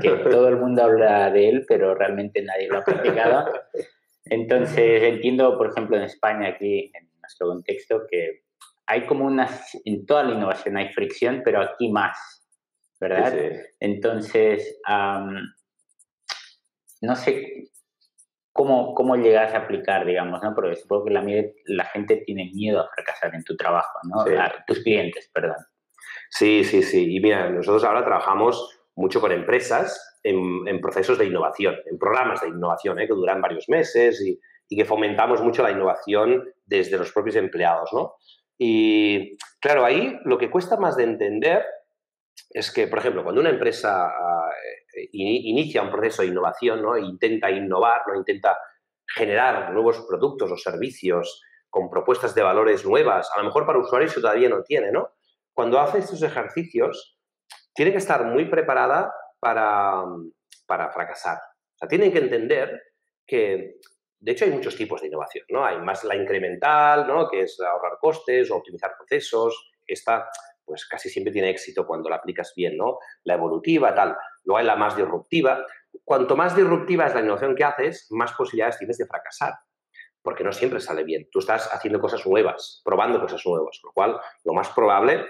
[0.00, 3.52] que todo el mundo habla de él, pero realmente nadie lo ha practicado.
[4.24, 8.44] Entonces, entiendo, por ejemplo, en España, aquí, en nuestro contexto, que
[8.86, 9.50] hay como una,
[9.84, 12.42] en toda la innovación hay fricción, pero aquí más,
[12.98, 13.34] ¿verdad?
[13.80, 14.80] Entonces,
[17.00, 17.70] no sé
[18.52, 20.54] cómo, cómo llegas a aplicar, digamos, ¿no?
[20.54, 21.24] Porque supongo que la,
[21.66, 24.24] la gente tiene miedo a fracasar en tu trabajo, ¿no?
[24.66, 25.56] tus clientes, perdón.
[26.30, 27.16] Sí, sí, sí.
[27.16, 32.48] Y mira, nosotros ahora trabajamos mucho con empresas en, procesos de innovación, en programas de
[32.48, 33.06] innovación, ¿eh?
[33.06, 37.92] que duran varios meses y, y, que fomentamos mucho la innovación desde los propios empleados,
[37.92, 38.14] ¿no?
[38.58, 41.64] Y claro, ahí lo que cuesta más de entender
[42.50, 44.50] es que, por ejemplo, cuando una empresa ah,
[44.94, 46.96] eh, inicia un proceso de innovación, ¿no?
[46.96, 48.16] intenta innovar, ¿no?
[48.16, 48.56] intenta
[49.06, 54.14] generar nuevos productos o servicios con propuestas de valores nuevas, a lo mejor para usuarios
[54.14, 55.10] que todavía no tiene, ¿no?
[55.52, 57.18] Cuando hace estos ejercicios,
[57.74, 60.04] tiene que estar muy preparada para,
[60.66, 61.36] para fracasar.
[61.36, 62.80] O sea, que entender
[63.26, 63.78] que
[64.18, 65.64] de hecho, hay muchos tipos de innovación, ¿no?
[65.64, 67.28] Hay más la incremental, ¿no?
[67.28, 69.70] Que es ahorrar costes o optimizar procesos.
[69.86, 70.28] Esta,
[70.66, 72.98] pues casi siempre tiene éxito cuando la aplicas bien, ¿no?
[73.22, 74.16] La evolutiva, tal.
[74.44, 75.64] Luego hay la más disruptiva.
[76.04, 79.54] Cuanto más disruptiva es la innovación que haces, más posibilidades tienes de fracasar.
[80.20, 81.28] Porque no siempre sale bien.
[81.30, 83.78] Tú estás haciendo cosas nuevas, probando cosas nuevas.
[83.84, 85.24] Lo cual, lo más probable,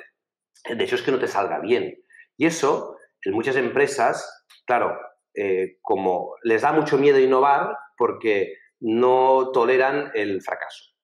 [0.68, 2.03] de hecho, es que no te salga bien.
[2.38, 4.99] Y eso, en muchas empresas, claro,
[5.35, 10.96] eh, como les da mucho miedo innovar porque no toleran el fracaso.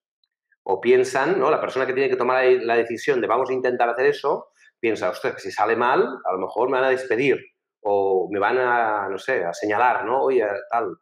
[0.63, 1.51] O piensan, ¿no?
[1.51, 4.47] La persona que tiene que tomar la decisión de vamos a intentar hacer eso,
[4.79, 7.39] piensa, ostras, que si sale mal, a lo mejor me van a despedir
[7.83, 10.23] o me van a, no sé, a señalar, ¿no?
[10.23, 10.97] Oye, tal.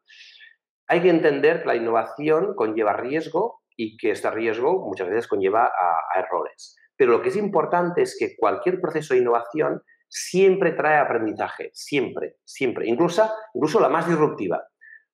[0.88, 5.66] Hay que entender que la innovación conlleva riesgo y que este riesgo muchas veces conlleva
[5.66, 6.76] a, errores.
[6.96, 12.36] Pero lo que es importante es que cualquier proceso de innovación siempre trae aprendizaje, siempre,
[12.44, 14.62] siempre, incluso, incluso la más disruptiva.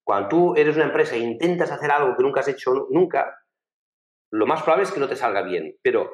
[0.03, 3.37] Cuando tú eres una empresa e intentas hacer algo que nunca has hecho nunca,
[4.31, 5.75] lo más probable es que no te salga bien.
[5.81, 6.11] Pero,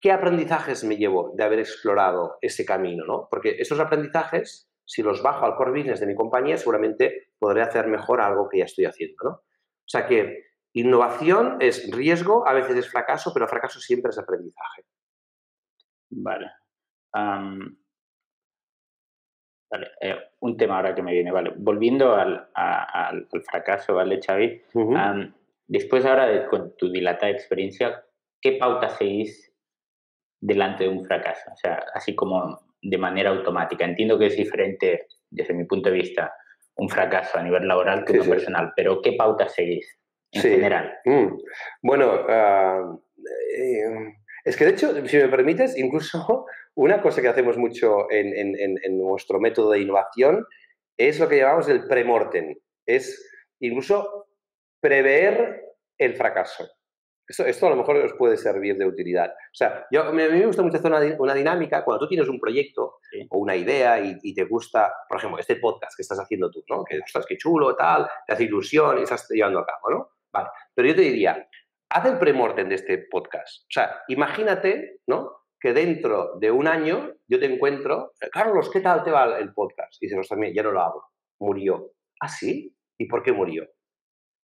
[0.00, 3.04] ¿qué aprendizajes me llevo de haber explorado ese camino?
[3.04, 3.28] ¿no?
[3.30, 7.86] Porque esos aprendizajes, si los bajo al core business de mi compañía, seguramente podré hacer
[7.86, 9.16] mejor algo que ya estoy haciendo.
[9.24, 9.30] ¿no?
[9.30, 14.84] O sea que innovación es riesgo, a veces es fracaso, pero fracaso siempre es aprendizaje.
[16.10, 16.50] Vale.
[19.72, 21.54] Vale, eh, un tema ahora que me viene, vale.
[21.56, 22.48] Volviendo al,
[23.50, 24.62] fracaso, ¿vale, Xavi?
[25.66, 28.04] Después ahora de con tu dilatada experiencia,
[28.40, 29.52] ¿qué pauta seguís
[30.40, 31.50] delante de un fracaso?
[31.52, 33.84] O sea, así como de manera automática.
[33.84, 36.32] Entiendo que es diferente, desde mi punto de vista,
[36.76, 39.98] un fracaso a nivel laboral que uno personal, pero ¿qué pauta seguís
[40.32, 40.92] en general?
[41.04, 41.36] Mm.
[41.82, 42.98] Bueno, ah,
[43.56, 48.98] eh, es que de hecho, si me permites, incluso una cosa que hacemos mucho en,
[48.98, 50.44] nuestro método de innovación
[50.96, 52.54] es lo que llamamos el premortem.
[52.86, 54.26] Es incluso
[54.82, 55.62] prever
[55.96, 56.68] el fracaso.
[57.26, 59.30] Esto, esto, a lo mejor os puede servir de utilidad.
[59.30, 62.40] O sea, yo, a mí me gusta mucho hacer una, dinámica cuando tú tienes un
[62.40, 62.96] proyecto
[63.30, 66.84] o una idea y, te gusta, por ejemplo, este podcast que estás haciendo tú, ¿no?
[66.84, 70.08] Que, estás qué chulo, tal, te hace ilusión y estás llevando a cabo, ¿no?
[70.32, 70.48] Vale.
[70.74, 71.48] Pero yo te diría,
[71.90, 73.62] haz el premortem de este podcast.
[73.62, 75.42] O sea, imagínate, ¿no?
[75.60, 80.02] que dentro de un año yo te encuentro, Carlos, ¿qué tal te va el podcast?
[80.02, 81.04] Y dices, también, ya no lo hago.
[81.38, 81.92] Murió.
[82.20, 82.76] ¿Ah, sí?
[82.98, 83.68] ¿Y por qué murió?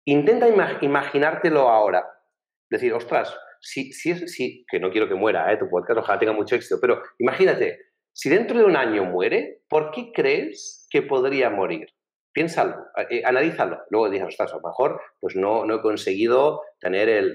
[0.05, 0.49] Intenta
[0.81, 2.05] imaginártelo ahora.
[2.71, 5.57] Decir, ostras, si, si, que no quiero que muera ¿eh?
[5.57, 7.79] tu podcast, ojalá tenga mucho éxito, pero imagínate,
[8.13, 11.87] si dentro de un año muere, ¿por qué crees que podría morir?
[12.33, 12.77] Piénsalo,
[13.11, 13.83] eh, analízalo.
[13.91, 17.33] Luego dices, ostras, a lo mejor pues no, no he conseguido tener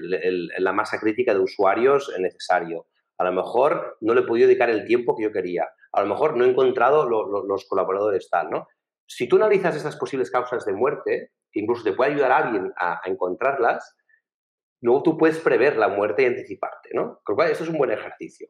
[0.58, 2.86] la masa crítica de usuarios necesario
[3.20, 5.68] a lo mejor no le he podido dedicar el tiempo que yo quería.
[5.92, 8.66] A lo mejor no he encontrado los colaboradores tal, ¿no?
[9.06, 13.00] Si tú analizas estas posibles causas de muerte, incluso te puede ayudar a alguien a,
[13.04, 13.96] encontrarlas,
[14.80, 17.20] luego tú puedes prever la muerte y anticiparte, ¿no?
[17.24, 18.48] Con lo cual, esto es un buen ejercicio.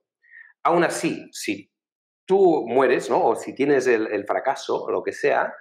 [0.63, 1.71] Aún así, si
[2.27, 3.25] tú mueres, ¿no?
[3.25, 5.53] O si tienes el, fracaso o lo que sea,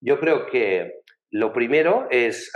[0.00, 2.52] yo creo que lo primero es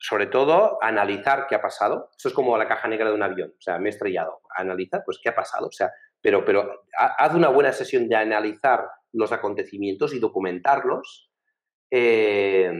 [0.00, 2.10] sobre todo, analizar qué ha pasado.
[2.16, 3.50] Eso es como la caja negra de un avión.
[3.50, 4.40] O sea, me he estrellado.
[4.56, 5.66] Analiza, pues, qué ha pasado.
[5.66, 11.30] O sea, pero, pero haz una buena sesión de analizar los acontecimientos y documentarlos.
[11.90, 12.70] Eh,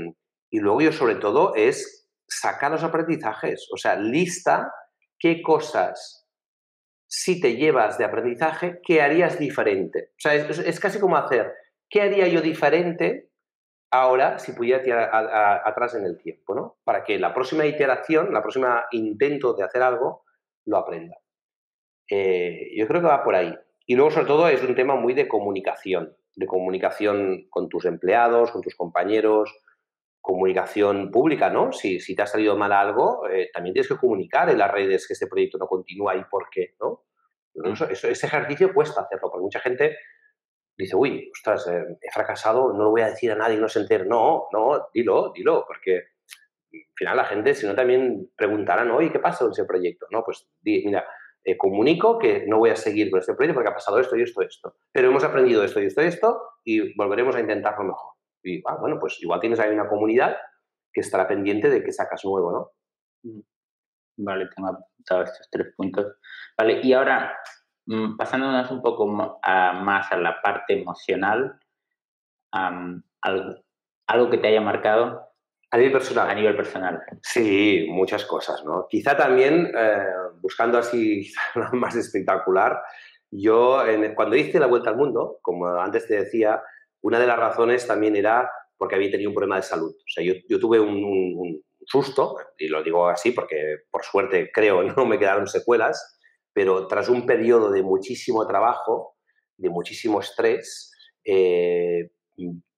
[0.50, 3.68] y luego yo, sobre todo, es sacar los aprendizajes.
[3.72, 4.72] O sea, lista
[5.18, 6.18] qué cosas
[7.08, 10.10] si te llevas de aprendizaje, ¿qué harías diferente?
[10.12, 11.54] O sea, es, casi como hacer,
[11.88, 13.30] ¿qué haría yo diferente
[13.90, 15.10] ahora si pudiera tirar
[15.64, 16.54] atrás en el tiempo?
[16.54, 16.78] ¿no?
[16.84, 20.24] Para que la próxima iteración, la próxima intento de hacer algo,
[20.66, 21.16] lo aprenda.
[22.10, 23.54] Eh, yo creo que va por ahí.
[23.86, 28.50] Y luego, sobre todo, es un tema muy de comunicación, de comunicación con tus empleados,
[28.50, 29.50] con tus compañeros,
[30.20, 31.72] comunicación pública, ¿no?
[31.72, 35.06] Si, si te ha salido mal algo, eh, también tienes que comunicar en las redes
[35.06, 37.04] que este proyecto no continúa y por qué, ¿no?
[37.90, 39.96] ese ejercicio cuesta hacerlo, porque mucha gente
[40.78, 43.80] dice, uy, ostras, eh, he fracasado, no lo voy a decir a nadie, no se
[43.80, 44.04] entere.
[44.06, 45.96] No, no, dilo, dilo, porque
[46.72, 50.06] al final la gente, si no, también preguntarán, oye, ¿qué pasa con ese proyecto?
[50.10, 51.04] No, pues mira,
[51.44, 54.22] eh, comunico que no voy a seguir con este proyecto porque ha pasado esto y
[54.22, 54.76] esto y esto.
[54.92, 58.17] Pero hemos aprendido esto y esto y esto y volveremos a intentarlo mejor.
[58.42, 60.36] Y ah, bueno, pues igual tienes ahí una comunidad
[60.92, 62.70] que estará pendiente de que sacas nuevo, ¿no?
[63.22, 63.40] Mm.
[64.20, 66.06] Vale, tengo apuntado estos tres puntos.
[66.56, 67.38] Vale, y ahora,
[67.86, 71.58] mm, pasándonos un poco más a la parte emocional,
[72.50, 75.28] algo, que te haya marcado.
[75.70, 76.30] A nivel personal.
[76.30, 77.00] A nivel personal.
[77.22, 78.86] Sí, muchas cosas, ¿no?
[78.88, 80.06] Quizá también, eh,
[80.40, 81.30] buscando así
[81.72, 82.82] más espectacular,
[83.30, 83.82] yo
[84.16, 86.62] cuando hice la vuelta al mundo, como antes te decía,
[87.02, 89.90] una de las razones también era porque había tenido un problema de salud.
[89.90, 95.06] O sea, yo, tuve un, susto, y lo digo así porque por suerte creo no
[95.06, 96.18] me quedaron secuelas,
[96.52, 99.16] pero tras un periodo de muchísimo trabajo,
[99.56, 100.92] de muchísimo estrés,
[101.24, 102.10] eh,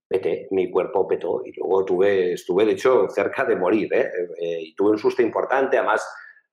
[0.09, 3.93] peté, mi cuerpo petó y luego tuve, estuve de hecho cerca de morir.
[3.93, 4.11] ¿eh?
[4.41, 6.07] Eh, y tuve un susto importante, además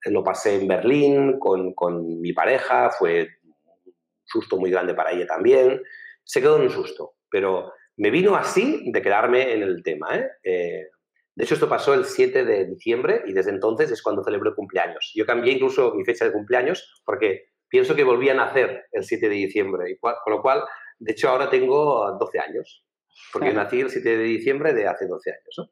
[0.05, 3.93] lo pasé en Berlín con, con mi pareja, fue un
[4.25, 5.81] susto muy grande para ella también.
[6.23, 10.15] Se quedó en un susto pero me vino así de quedarme en el tema.
[10.15, 10.29] ¿eh?
[10.43, 10.87] Eh,
[11.35, 14.55] de hecho, esto pasó el 7 de diciembre y desde entonces es cuando celebro el
[14.55, 15.11] cumpleaños.
[15.15, 19.29] Yo cambié incluso mi fecha de cumpleaños porque pienso que volví a nacer el 7
[19.29, 20.63] de diciembre, y con lo cual,
[20.99, 22.85] de hecho, ahora tengo 12 años,
[23.33, 25.71] porque nací el 7 de diciembre de hace 12 años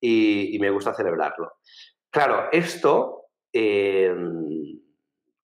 [0.00, 1.52] y, me gusta celebrarlo.
[2.10, 4.14] Claro, esto, eh,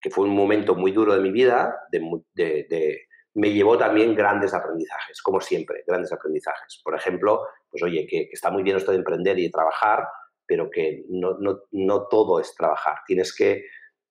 [0.01, 5.21] que fue un momento muy duro de mi vida, de me llevó también grandes aprendizajes,
[5.21, 6.81] como siempre, grandes aprendizajes.
[6.83, 10.07] Por ejemplo, pues oye, que, está muy bien esto de emprender y trabajar,
[10.45, 12.99] pero que no, no, no, todo es trabajar.
[13.05, 13.65] Tienes que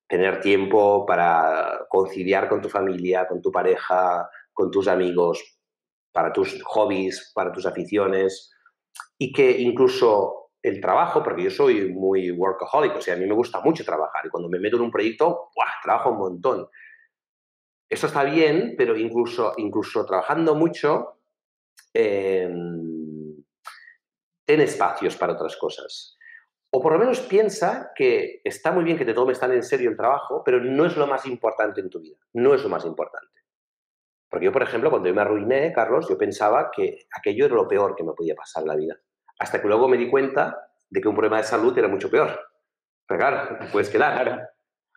[0.06, 5.58] tener tiempo para conciliar con tu familia, con tu pareja, con tus amigos,
[6.12, 8.52] para tus hobbies, para tus aficiones,
[9.16, 13.34] y que incluso el trabajo, porque yo soy muy workaholic, o sea, a mí me
[13.34, 15.82] gusta mucho trabajar, y cuando me meto en un proyecto, ¡buah!
[15.82, 16.68] trabajo un montón
[17.94, 21.18] eso está bien, pero incluso, incluso trabajando mucho,
[21.92, 23.42] em,
[24.44, 26.18] ten espacios para otras cosas.
[26.70, 29.90] O por lo menos piensa que está muy bien que te tomes tan en serio
[29.90, 32.18] el trabajo, pero no es lo más importante en tu vida.
[32.32, 33.42] No es lo más importante.
[34.28, 37.68] Porque yo, por ejemplo, cuando yo me arruiné, Carlos, yo pensaba que aquello era lo
[37.68, 38.96] peor que me podía pasar en la vida.
[39.38, 42.40] Hasta que luego me di cuenta de que un problema de salud era mucho peor.
[43.06, 44.50] Pero claro, puedes quedar.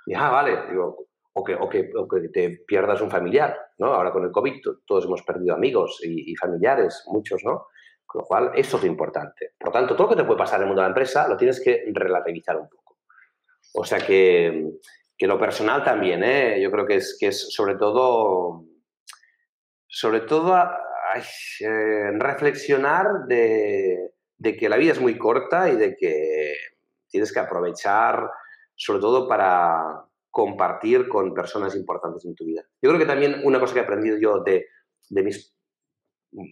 [0.08, 1.07] Y, ah, vale, digo,
[1.38, 3.94] o que, o que, o que, te pierdas un familiar, ¿no?
[3.94, 7.68] Ahora con el COVID todos hemos perdido amigos y, familiares, muchos, ¿no?
[8.08, 9.54] Con lo cual, eso es importante.
[9.60, 11.38] Por tanto, todo lo que te puede pasar en el mundo de la empresa lo
[11.38, 12.98] tienes que relativizar un poco.
[13.76, 14.68] O sea que,
[15.16, 16.60] que lo personal también, ¿eh?
[16.60, 18.64] Yo creo que es, que es sobre todo,
[19.88, 20.58] sobre todo
[21.60, 26.56] eh, reflexionar de, de que la vida es muy corta y de que
[27.10, 28.28] tienes que aprovechar,
[28.76, 30.07] sobre todo para,
[30.38, 32.62] compartir con personas importantes en tu vida.
[32.80, 34.68] Yo creo que también una cosa que he aprendido yo de,
[35.10, 35.58] mis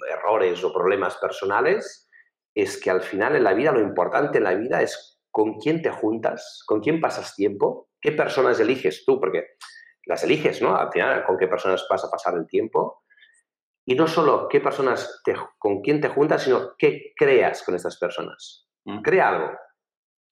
[0.10, 2.10] errores o problemas personales
[2.56, 5.84] es que al final en la vida lo importante en la vida es con quién
[5.84, 9.50] te juntas, con quién pasas tiempo, qué personas eliges tú, porque
[10.08, 10.76] las eliges, ¿no?
[10.76, 13.04] Al final, con qué personas vas a pasar el tiempo.
[13.86, 15.21] Y no solo qué personas,
[15.60, 18.67] con quién te juntas, sino qué creas con estas personas.
[18.86, 19.04] Mm.
[19.04, 19.52] Crea algo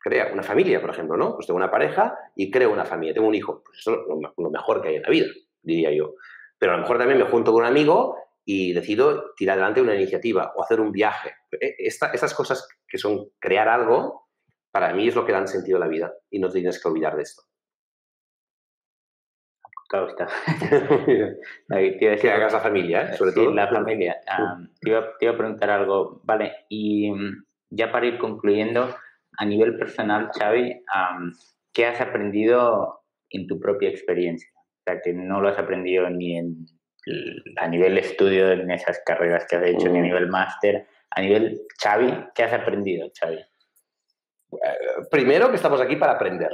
[0.04, 1.34] crea una familia, por ejemplo, ¿no?
[1.34, 3.64] Pues tengo una pareja y creo una familia, tengo un hijo.
[3.64, 4.00] Pues eso es
[4.38, 5.28] lo, mejor que hay en la vida,
[5.62, 6.16] diría yo.
[6.60, 9.96] Pero a lo mejor también me junto con un amigo y decido tirar adelante una
[9.96, 11.32] iniciativa o hacer un viaje.
[11.60, 14.28] E, estas cosas que son crear algo,
[14.72, 17.16] para mí es lo que dan sentido a la vida y no tienes que olvidar
[17.16, 17.44] de esto.
[19.88, 20.28] Claro está.
[22.20, 23.14] que hagas la familia, ¿eh?
[23.14, 23.54] sobre todo.
[23.54, 24.18] la familia.
[24.82, 26.20] te, iba, te, iba, a preguntar algo.
[26.26, 28.94] Vale, y mm, ya para ir concluyendo,
[29.38, 30.84] a nivel personal, Xavi,
[31.74, 34.50] ¿qué has aprendido en tu propia experiencia?
[34.56, 36.66] O sea, que no lo has aprendido ni en,
[37.58, 40.06] a nivel estudio en esas carreras que has hecho, ni a mm.
[40.06, 40.88] nivel máster.
[41.12, 43.38] A nivel Xavi, ¿qué has aprendido, Xavi?
[43.38, 46.52] Eh, primero que estamos aquí para aprender,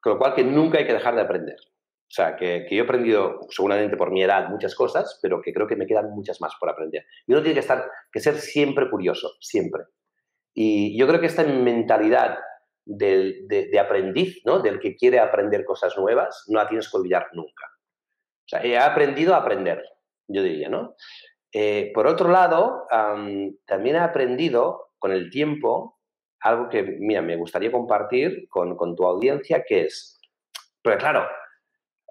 [0.00, 1.56] con lo cual que nunca hay que dejar de aprender.
[2.12, 5.66] O sea, que, yo he aprendido, seguramente por mi edad, muchas cosas, pero que creo
[5.66, 7.06] que me quedan muchas más por aprender.
[7.26, 9.84] Y uno tiene que, estar, que ser siempre curioso, siempre.
[10.54, 12.38] Y yo creo que esta mentalidad
[12.84, 14.60] del, de, aprendiz, ¿no?
[14.60, 17.66] del que quiere aprender cosas nuevas, no la tienes que olvidar nunca.
[17.66, 19.82] O sea, he aprendido a aprender,
[20.28, 20.94] yo diría, ¿no?
[21.52, 22.86] Eh, por otro lado,
[23.66, 25.98] también he aprendido con el tiempo
[26.40, 30.20] algo que, mira, me gustaría compartir con, tu audiencia, que es,
[30.82, 31.28] pero claro,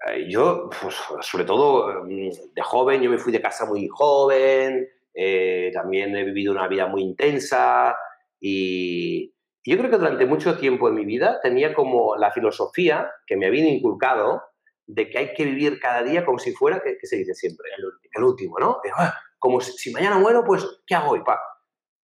[0.08, 4.88] eh, yo, pues, sobre todo mm, de joven, yo me fui de casa muy joven,
[5.12, 7.94] eh, también he vivido una vida muy intensa
[8.42, 9.34] y
[9.64, 13.46] yo creo que durante mucho tiempo en mi vida tenía como la filosofía que me
[13.46, 14.42] habían inculcado
[14.86, 17.68] de que hay que vivir cada día como si fuera, que, se dice siempre,
[18.14, 18.80] el último, ¿no?
[18.96, 21.22] Ah, como si, mañana muero, pues, ¿qué hago hoy?
[21.24, 21.38] Pa?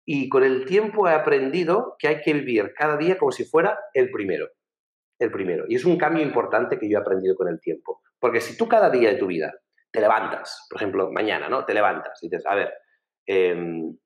[0.06, 3.78] Y con el tiempo he aprendido que hay que vivir cada día como si fuera
[3.92, 4.48] el primero
[5.18, 5.64] el primero.
[5.68, 8.02] Y es un cambio importante que yo he aprendido con el tiempo.
[8.18, 9.52] Porque si tú cada día de tu vida
[9.90, 11.64] te levantas, por ejemplo, mañana, ¿no?
[11.64, 12.72] Te levantas y dices, a ver,
[13.26, 13.96] em,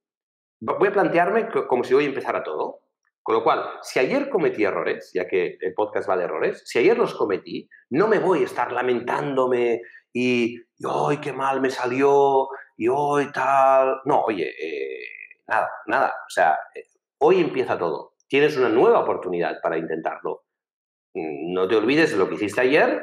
[0.63, 2.81] voy a plantearme como si hoy empezara todo.
[3.23, 6.81] Con lo cual, si ayer cometí errores, ya que el podcast va de errores, si
[6.81, 9.81] ayer los cometí, no me voy a estar lamentándome
[10.13, 12.49] y, ¡ay, qué mal me salió!
[12.77, 14.01] Y hoy tal.
[14.07, 15.05] No, oye, eh,
[15.47, 16.09] nada, nada.
[16.09, 16.85] O sea, eh,
[17.19, 18.15] hoy empieza todo.
[18.27, 20.45] Tienes una nueva oportunidad para intentarlo.
[21.15, 23.03] Mm, no te olvides de lo que hiciste ayer,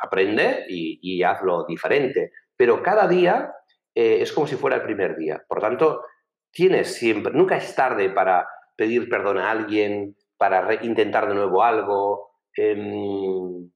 [0.00, 2.32] aprende y, hazlo diferente.
[2.56, 3.52] Pero cada día
[3.94, 5.44] eh, es como si fuera el primer día.
[5.46, 6.02] Por tanto,
[6.50, 12.30] tienes siempre, nunca es tarde para pedir perdón a alguien, para intentar de nuevo algo
[12.54, 13.70] em,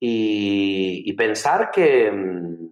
[0.00, 2.68] y, pensar que mm,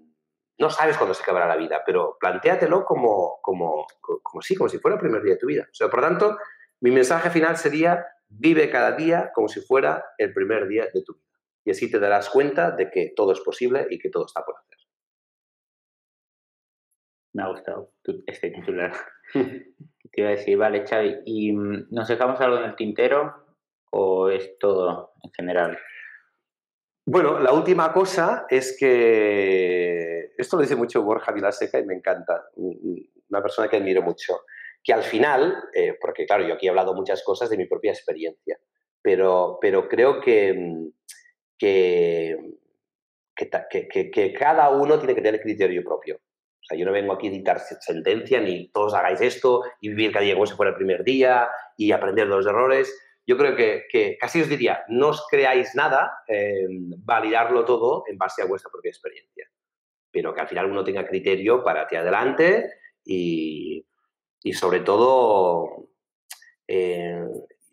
[0.58, 4.78] no sabes cuándo se acabará la vida, pero plantéatelo como, como, como, sí, como si
[4.78, 5.68] fuera el primer día de tu vida.
[5.90, 6.36] Por tanto,
[6.80, 11.14] mi mensaje final sería Vive cada día como si fuera el primer día de tu
[11.14, 11.26] vida.
[11.64, 14.56] Y así te darás cuenta de que todo es posible y que todo está por
[14.56, 14.71] hacer.
[17.32, 17.92] Me ha gustado
[18.26, 18.92] este titular.
[19.32, 23.34] te iba a decir, vale, Xavi, ¿y mm, nos dejamos algo en el tintero
[23.90, 25.78] o es todo en general?
[27.04, 32.44] Bueno, la última cosa es que esto lo dice mucho Borja Vilaseca y me encanta,
[32.56, 34.42] una persona que admiro mucho
[34.82, 37.92] que al final, eh, porque claro, yo aquí he hablado muchas cosas de mi propia
[37.92, 38.58] experiencia,
[39.00, 40.88] pero, pero creo que, mm,
[41.58, 42.36] que,
[43.36, 46.20] que, cada uno tiene que tener criterio propio.
[46.62, 50.12] O sea, yo no vengo aquí a dictar sentencia ni todos hagáis esto y vivir
[50.12, 52.96] cada día como si fuera el primer día y aprender de los errores.
[53.26, 56.66] Yo creo que, casi os diría, no os creáis nada, eh,
[56.98, 59.48] validarlo todo en base a vuestra propia experiencia.
[60.10, 62.68] Pero que al final uno tenga criterio para ti adelante
[63.04, 63.84] y,
[64.42, 65.88] y sobre todo,
[66.66, 67.22] eh,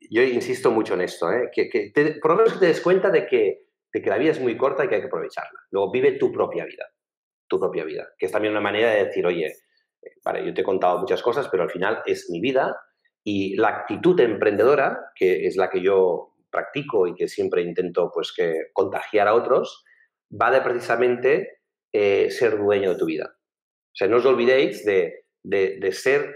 [0.09, 1.49] yo insisto mucho en esto, ¿eh?
[1.53, 4.55] que, por lo menos te des cuenta de que, de que la vida es muy
[4.55, 5.59] corta y que hay que aprovecharla.
[5.71, 6.85] Luego vive tu propia vida,
[7.49, 10.61] tu propia vida, que es también una manera de decir, oye, eh, vale, yo te
[10.61, 12.79] he contado muchas cosas, pero al final es mi vida
[13.23, 18.31] y la actitud emprendedora, que es la que yo practico y que siempre intento pues
[18.31, 19.83] que contagiar a otros,
[20.31, 21.59] va de precisamente
[21.91, 23.35] ser dueño de tu vida.
[23.35, 26.33] O sea, no os olvidéis de, de, de ser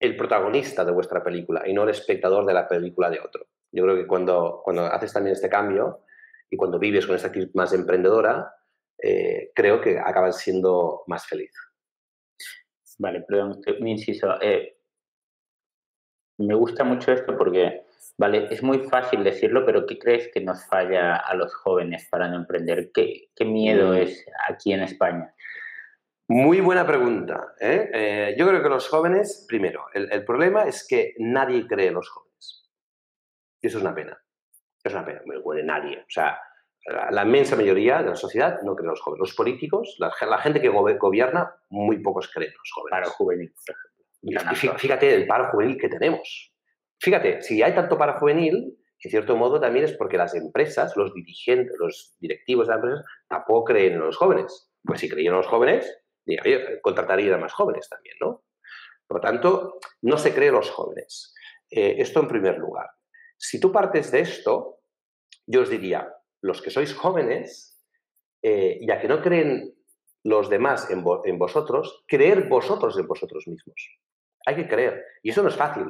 [0.00, 3.46] el protagonista de vuestra película y no el espectador de la película de otro.
[3.72, 6.00] Yo creo que cuando, cuando haces también este cambio
[6.50, 8.54] y cuando vives con esta actitud más emprendedora,
[9.06, 11.52] eh, creo que acabas siendo más feliz.
[12.98, 14.40] Vale, perdón, me inciso.
[14.40, 14.78] Eh,
[16.38, 17.84] me gusta mucho esto porque,
[18.16, 22.28] vale, es muy fácil decirlo, pero ¿qué crees que nos falla a los jóvenes para
[22.28, 22.92] no emprender?
[22.92, 23.96] ¿Qué, qué miedo mm.
[23.96, 25.34] es aquí en España?
[26.28, 27.54] Muy buena pregunta.
[27.60, 27.90] ¿eh?
[27.92, 32.08] Eh, yo creo que los jóvenes, primero, el, problema es que nadie cree en los
[32.08, 32.70] jóvenes.
[33.60, 34.18] Y eso es una pena.
[34.82, 35.20] Es una pena.
[35.26, 35.98] No puede nadie.
[35.98, 36.38] O sea,
[36.86, 39.20] la, inmensa mayoría de la sociedad no cree en los jóvenes.
[39.20, 42.90] Los políticos, la, gente que gobierna, muy pocos creen en los jóvenes.
[42.90, 43.76] Paro juvenil, por
[44.54, 44.78] ejemplo.
[44.78, 46.52] fíjate el paro juvenil que tenemos.
[47.00, 51.12] Fíjate, si hay tanto paro juvenil, en cierto modo también es porque las empresas, los
[51.12, 54.70] dirigentes, los directivos de las empresas, tampoco creen en los jóvenes.
[54.82, 55.98] Pues si creían en los jóvenes,
[56.82, 58.44] contrataría a más jóvenes también, ¿no?
[59.06, 61.34] Por lo tanto, no se cree los jóvenes.
[61.70, 62.88] Eh, esto en primer lugar.
[63.36, 64.80] Si tú partes de esto,
[65.46, 66.10] yo os diría,
[66.44, 67.80] los que sois jóvenes,
[68.42, 69.74] eh, ya que no creen
[70.24, 73.98] los demás en, en, vosotros, creer vosotros en vosotros mismos.
[74.44, 75.02] Hay que creer.
[75.22, 75.86] Y eso no es fácil,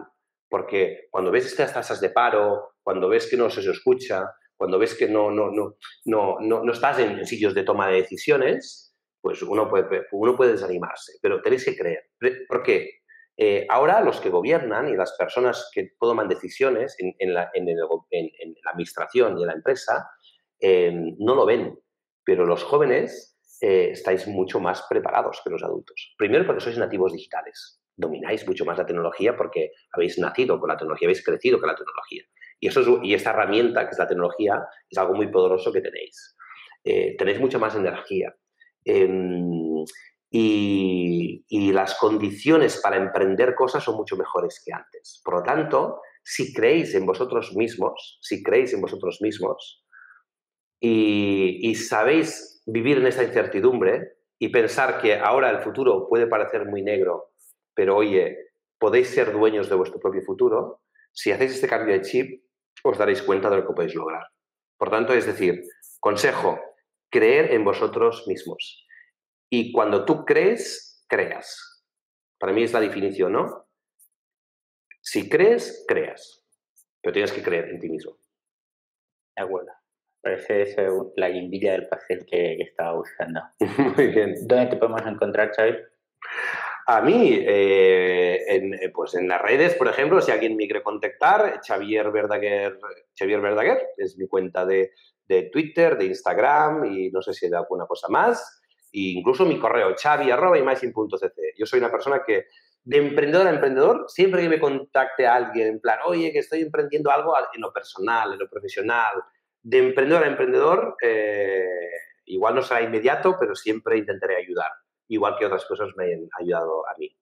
[0.49, 4.95] porque cuando ves estas tasas de paro, cuando ves que no se escucha, cuando ves
[4.95, 9.69] que no, no, no, no, no, estás en sitios de toma de decisiones, pues uno
[9.69, 12.11] puede, uno puede desanimarse, pero tenéis que creer.
[12.47, 13.01] Porque
[13.37, 17.51] eh, ahora los que gobiernan y las personas que toman decisiones en, la,
[18.73, 20.09] administración y en la empresa
[20.61, 21.79] em, no lo ven.
[22.27, 26.15] pero los jóvenes eh, estáis mucho más preparados que los adultos.
[26.19, 30.77] Primero porque sois nativos digitales, domináis mucho más la tecnología porque habéis nacido con la
[30.77, 32.25] tecnología, habéis crecido con la tecnología.
[32.61, 36.37] Y, eso y esta herramienta, que es la tecnología, es algo muy poderoso que tenéis.
[36.83, 38.35] Eh, tenéis mucha más energía.
[38.85, 39.85] Em,
[40.31, 45.23] y, y, las condiciones para emprender cosas son mucho mejores que antes.
[45.25, 49.84] Por lo tanto, si creéis en vosotros mismos, si creéis en vosotros mismos
[50.87, 56.83] y, sabéis vivir en esta incertidumbre y pensar que ahora el futuro puede parecer muy
[56.83, 57.33] negro,
[57.75, 58.37] pero oye,
[58.79, 62.45] podéis ser dueños de vuestro propio futuro, si hacéis este cambio de chip,
[62.83, 64.27] os daréis cuenta de lo que podéis lograr.
[64.77, 65.63] Por tanto, es decir,
[66.01, 66.61] consejo,
[67.11, 68.87] creer en vosotros mismos.
[69.51, 71.83] Y cuando tú crees, creas.
[72.39, 73.69] Para mí es la definición, ¿no?
[75.01, 76.45] Si crees, creas.
[77.01, 78.19] Pero tienes que creer en ti mismo.
[79.35, 79.84] De acuerdo.
[80.25, 83.43] Parece eso la guindilla del pastel que, estaba buscando.
[83.97, 84.35] Muy bien.
[84.47, 85.77] ¿Dónde te podemos encontrar, Xavi?
[86.87, 90.83] A mí, eh, en, eh, pues en las redes, por ejemplo, si alguien me quiere
[90.83, 92.79] contactar, Xavier Verdaguer,
[93.19, 94.93] Xavier Verdaguer es mi cuenta de,
[95.27, 98.63] de Twitter, de Instagram y no sé si hay alguna cosa más.
[98.93, 101.55] E incluso mi correo, chavi.imagine.cc.
[101.59, 102.47] Yo soy una persona que,
[102.83, 106.63] de emprendedor a emprendedor, siempre que me contacte a alguien, en plan, oye, que estoy
[106.63, 109.23] emprendiendo algo en lo personal, en lo profesional,
[109.65, 111.67] de emprendedor a emprendedor, eh,
[112.27, 114.71] igual no será inmediato, pero siempre intentaré ayudar
[115.09, 117.15] igual que otras cosas me han ayudado a mí.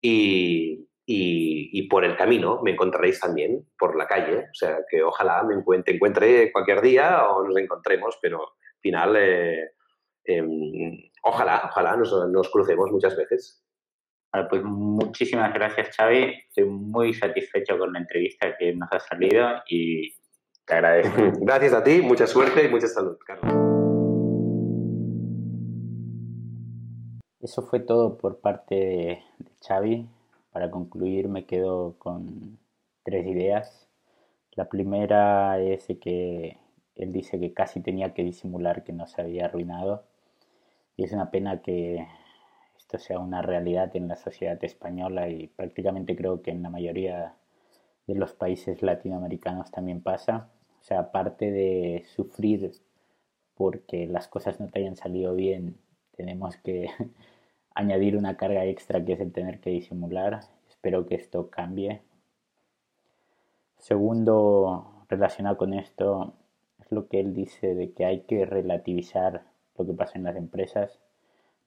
[0.00, 5.42] Y, y, por el camino me encontraréis también por la calle, o sea que ojalá
[5.42, 9.70] me encuentre, cualquier día o nos encontremos, pero al final, eh,
[10.24, 13.64] em, ojalá, ojalá nos, nos, crucemos muchas veces.
[14.48, 20.14] Pues muchísimas gracias Xavi, estoy muy satisfecho con la entrevista que nos ha salido y
[20.66, 21.22] te agradezco.
[21.40, 23.72] gracias a ti, mucha suerte y mucha salud, Carlos.
[27.40, 29.18] Eso fue todo por parte de,
[29.66, 30.08] Xavi.
[30.52, 32.58] Para concluir me quedo con
[33.02, 33.88] tres ideas.
[34.52, 36.58] La primera es que
[36.94, 40.04] él dice que casi tenía que disimular que no se había arruinado.
[40.96, 42.06] Y es una pena que
[42.76, 47.34] esto sea una realidad en la sociedad española y prácticamente creo que en la mayoría
[48.06, 50.50] de los países latinoamericanos también pasa.
[50.80, 52.72] O sea, aparte de sufrir
[53.54, 55.76] porque las cosas no te hayan salido bien,
[56.16, 56.88] tenemos que
[57.74, 60.40] añadir una carga extra que es el tener que disimular.
[60.68, 62.02] Espero que esto cambie.
[63.78, 66.34] Segundo, relacionado con esto,
[66.80, 69.44] es lo que él dice de que hay que relativizar
[69.76, 71.00] lo que pasa en las empresas.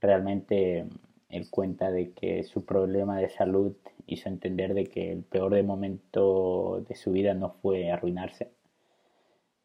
[0.02, 0.88] Realmente
[1.36, 3.76] él cuenta de que su problema de salud
[4.08, 8.52] hizo entender de que el peor momento de su vida no fue arruinarse.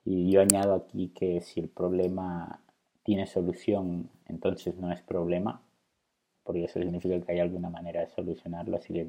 [0.05, 2.63] Y yo añado aquí que si el problema
[3.03, 5.63] tiene solución, entonces no es problema
[6.51, 9.07] porque eso significa que hay alguna manera de solucionarlo, así que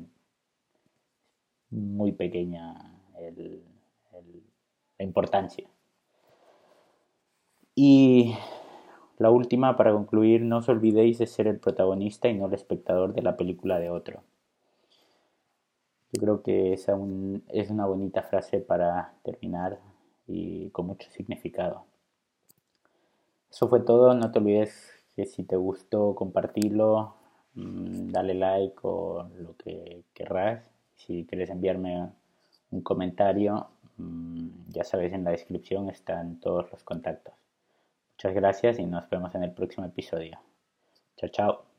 [1.72, 2.99] muy pequeña
[4.99, 5.68] la importancia.
[7.74, 8.36] Y
[9.22, 13.13] la última, para concluir, no os olvidéis de ser el protagonista y no el espectador
[13.13, 14.24] de la película de otro.
[16.11, 16.97] Yo creo que esa
[17.49, 19.80] es una bonita frase para terminar
[20.28, 21.86] y con mucho significado.
[23.49, 27.15] Eso fue todo, no te olvides que si te gustó compartirlo,
[27.55, 30.69] Mm, dale like o lo que querrás.
[30.95, 32.09] Si quieres enviarme
[32.72, 33.67] un comentario,
[33.97, 37.34] mm, ya sabes, en la descripción están todos los contactos.
[38.24, 40.39] Muchas gracias y nos vemos en el próximo episodio.
[41.17, 41.70] Chao, chao.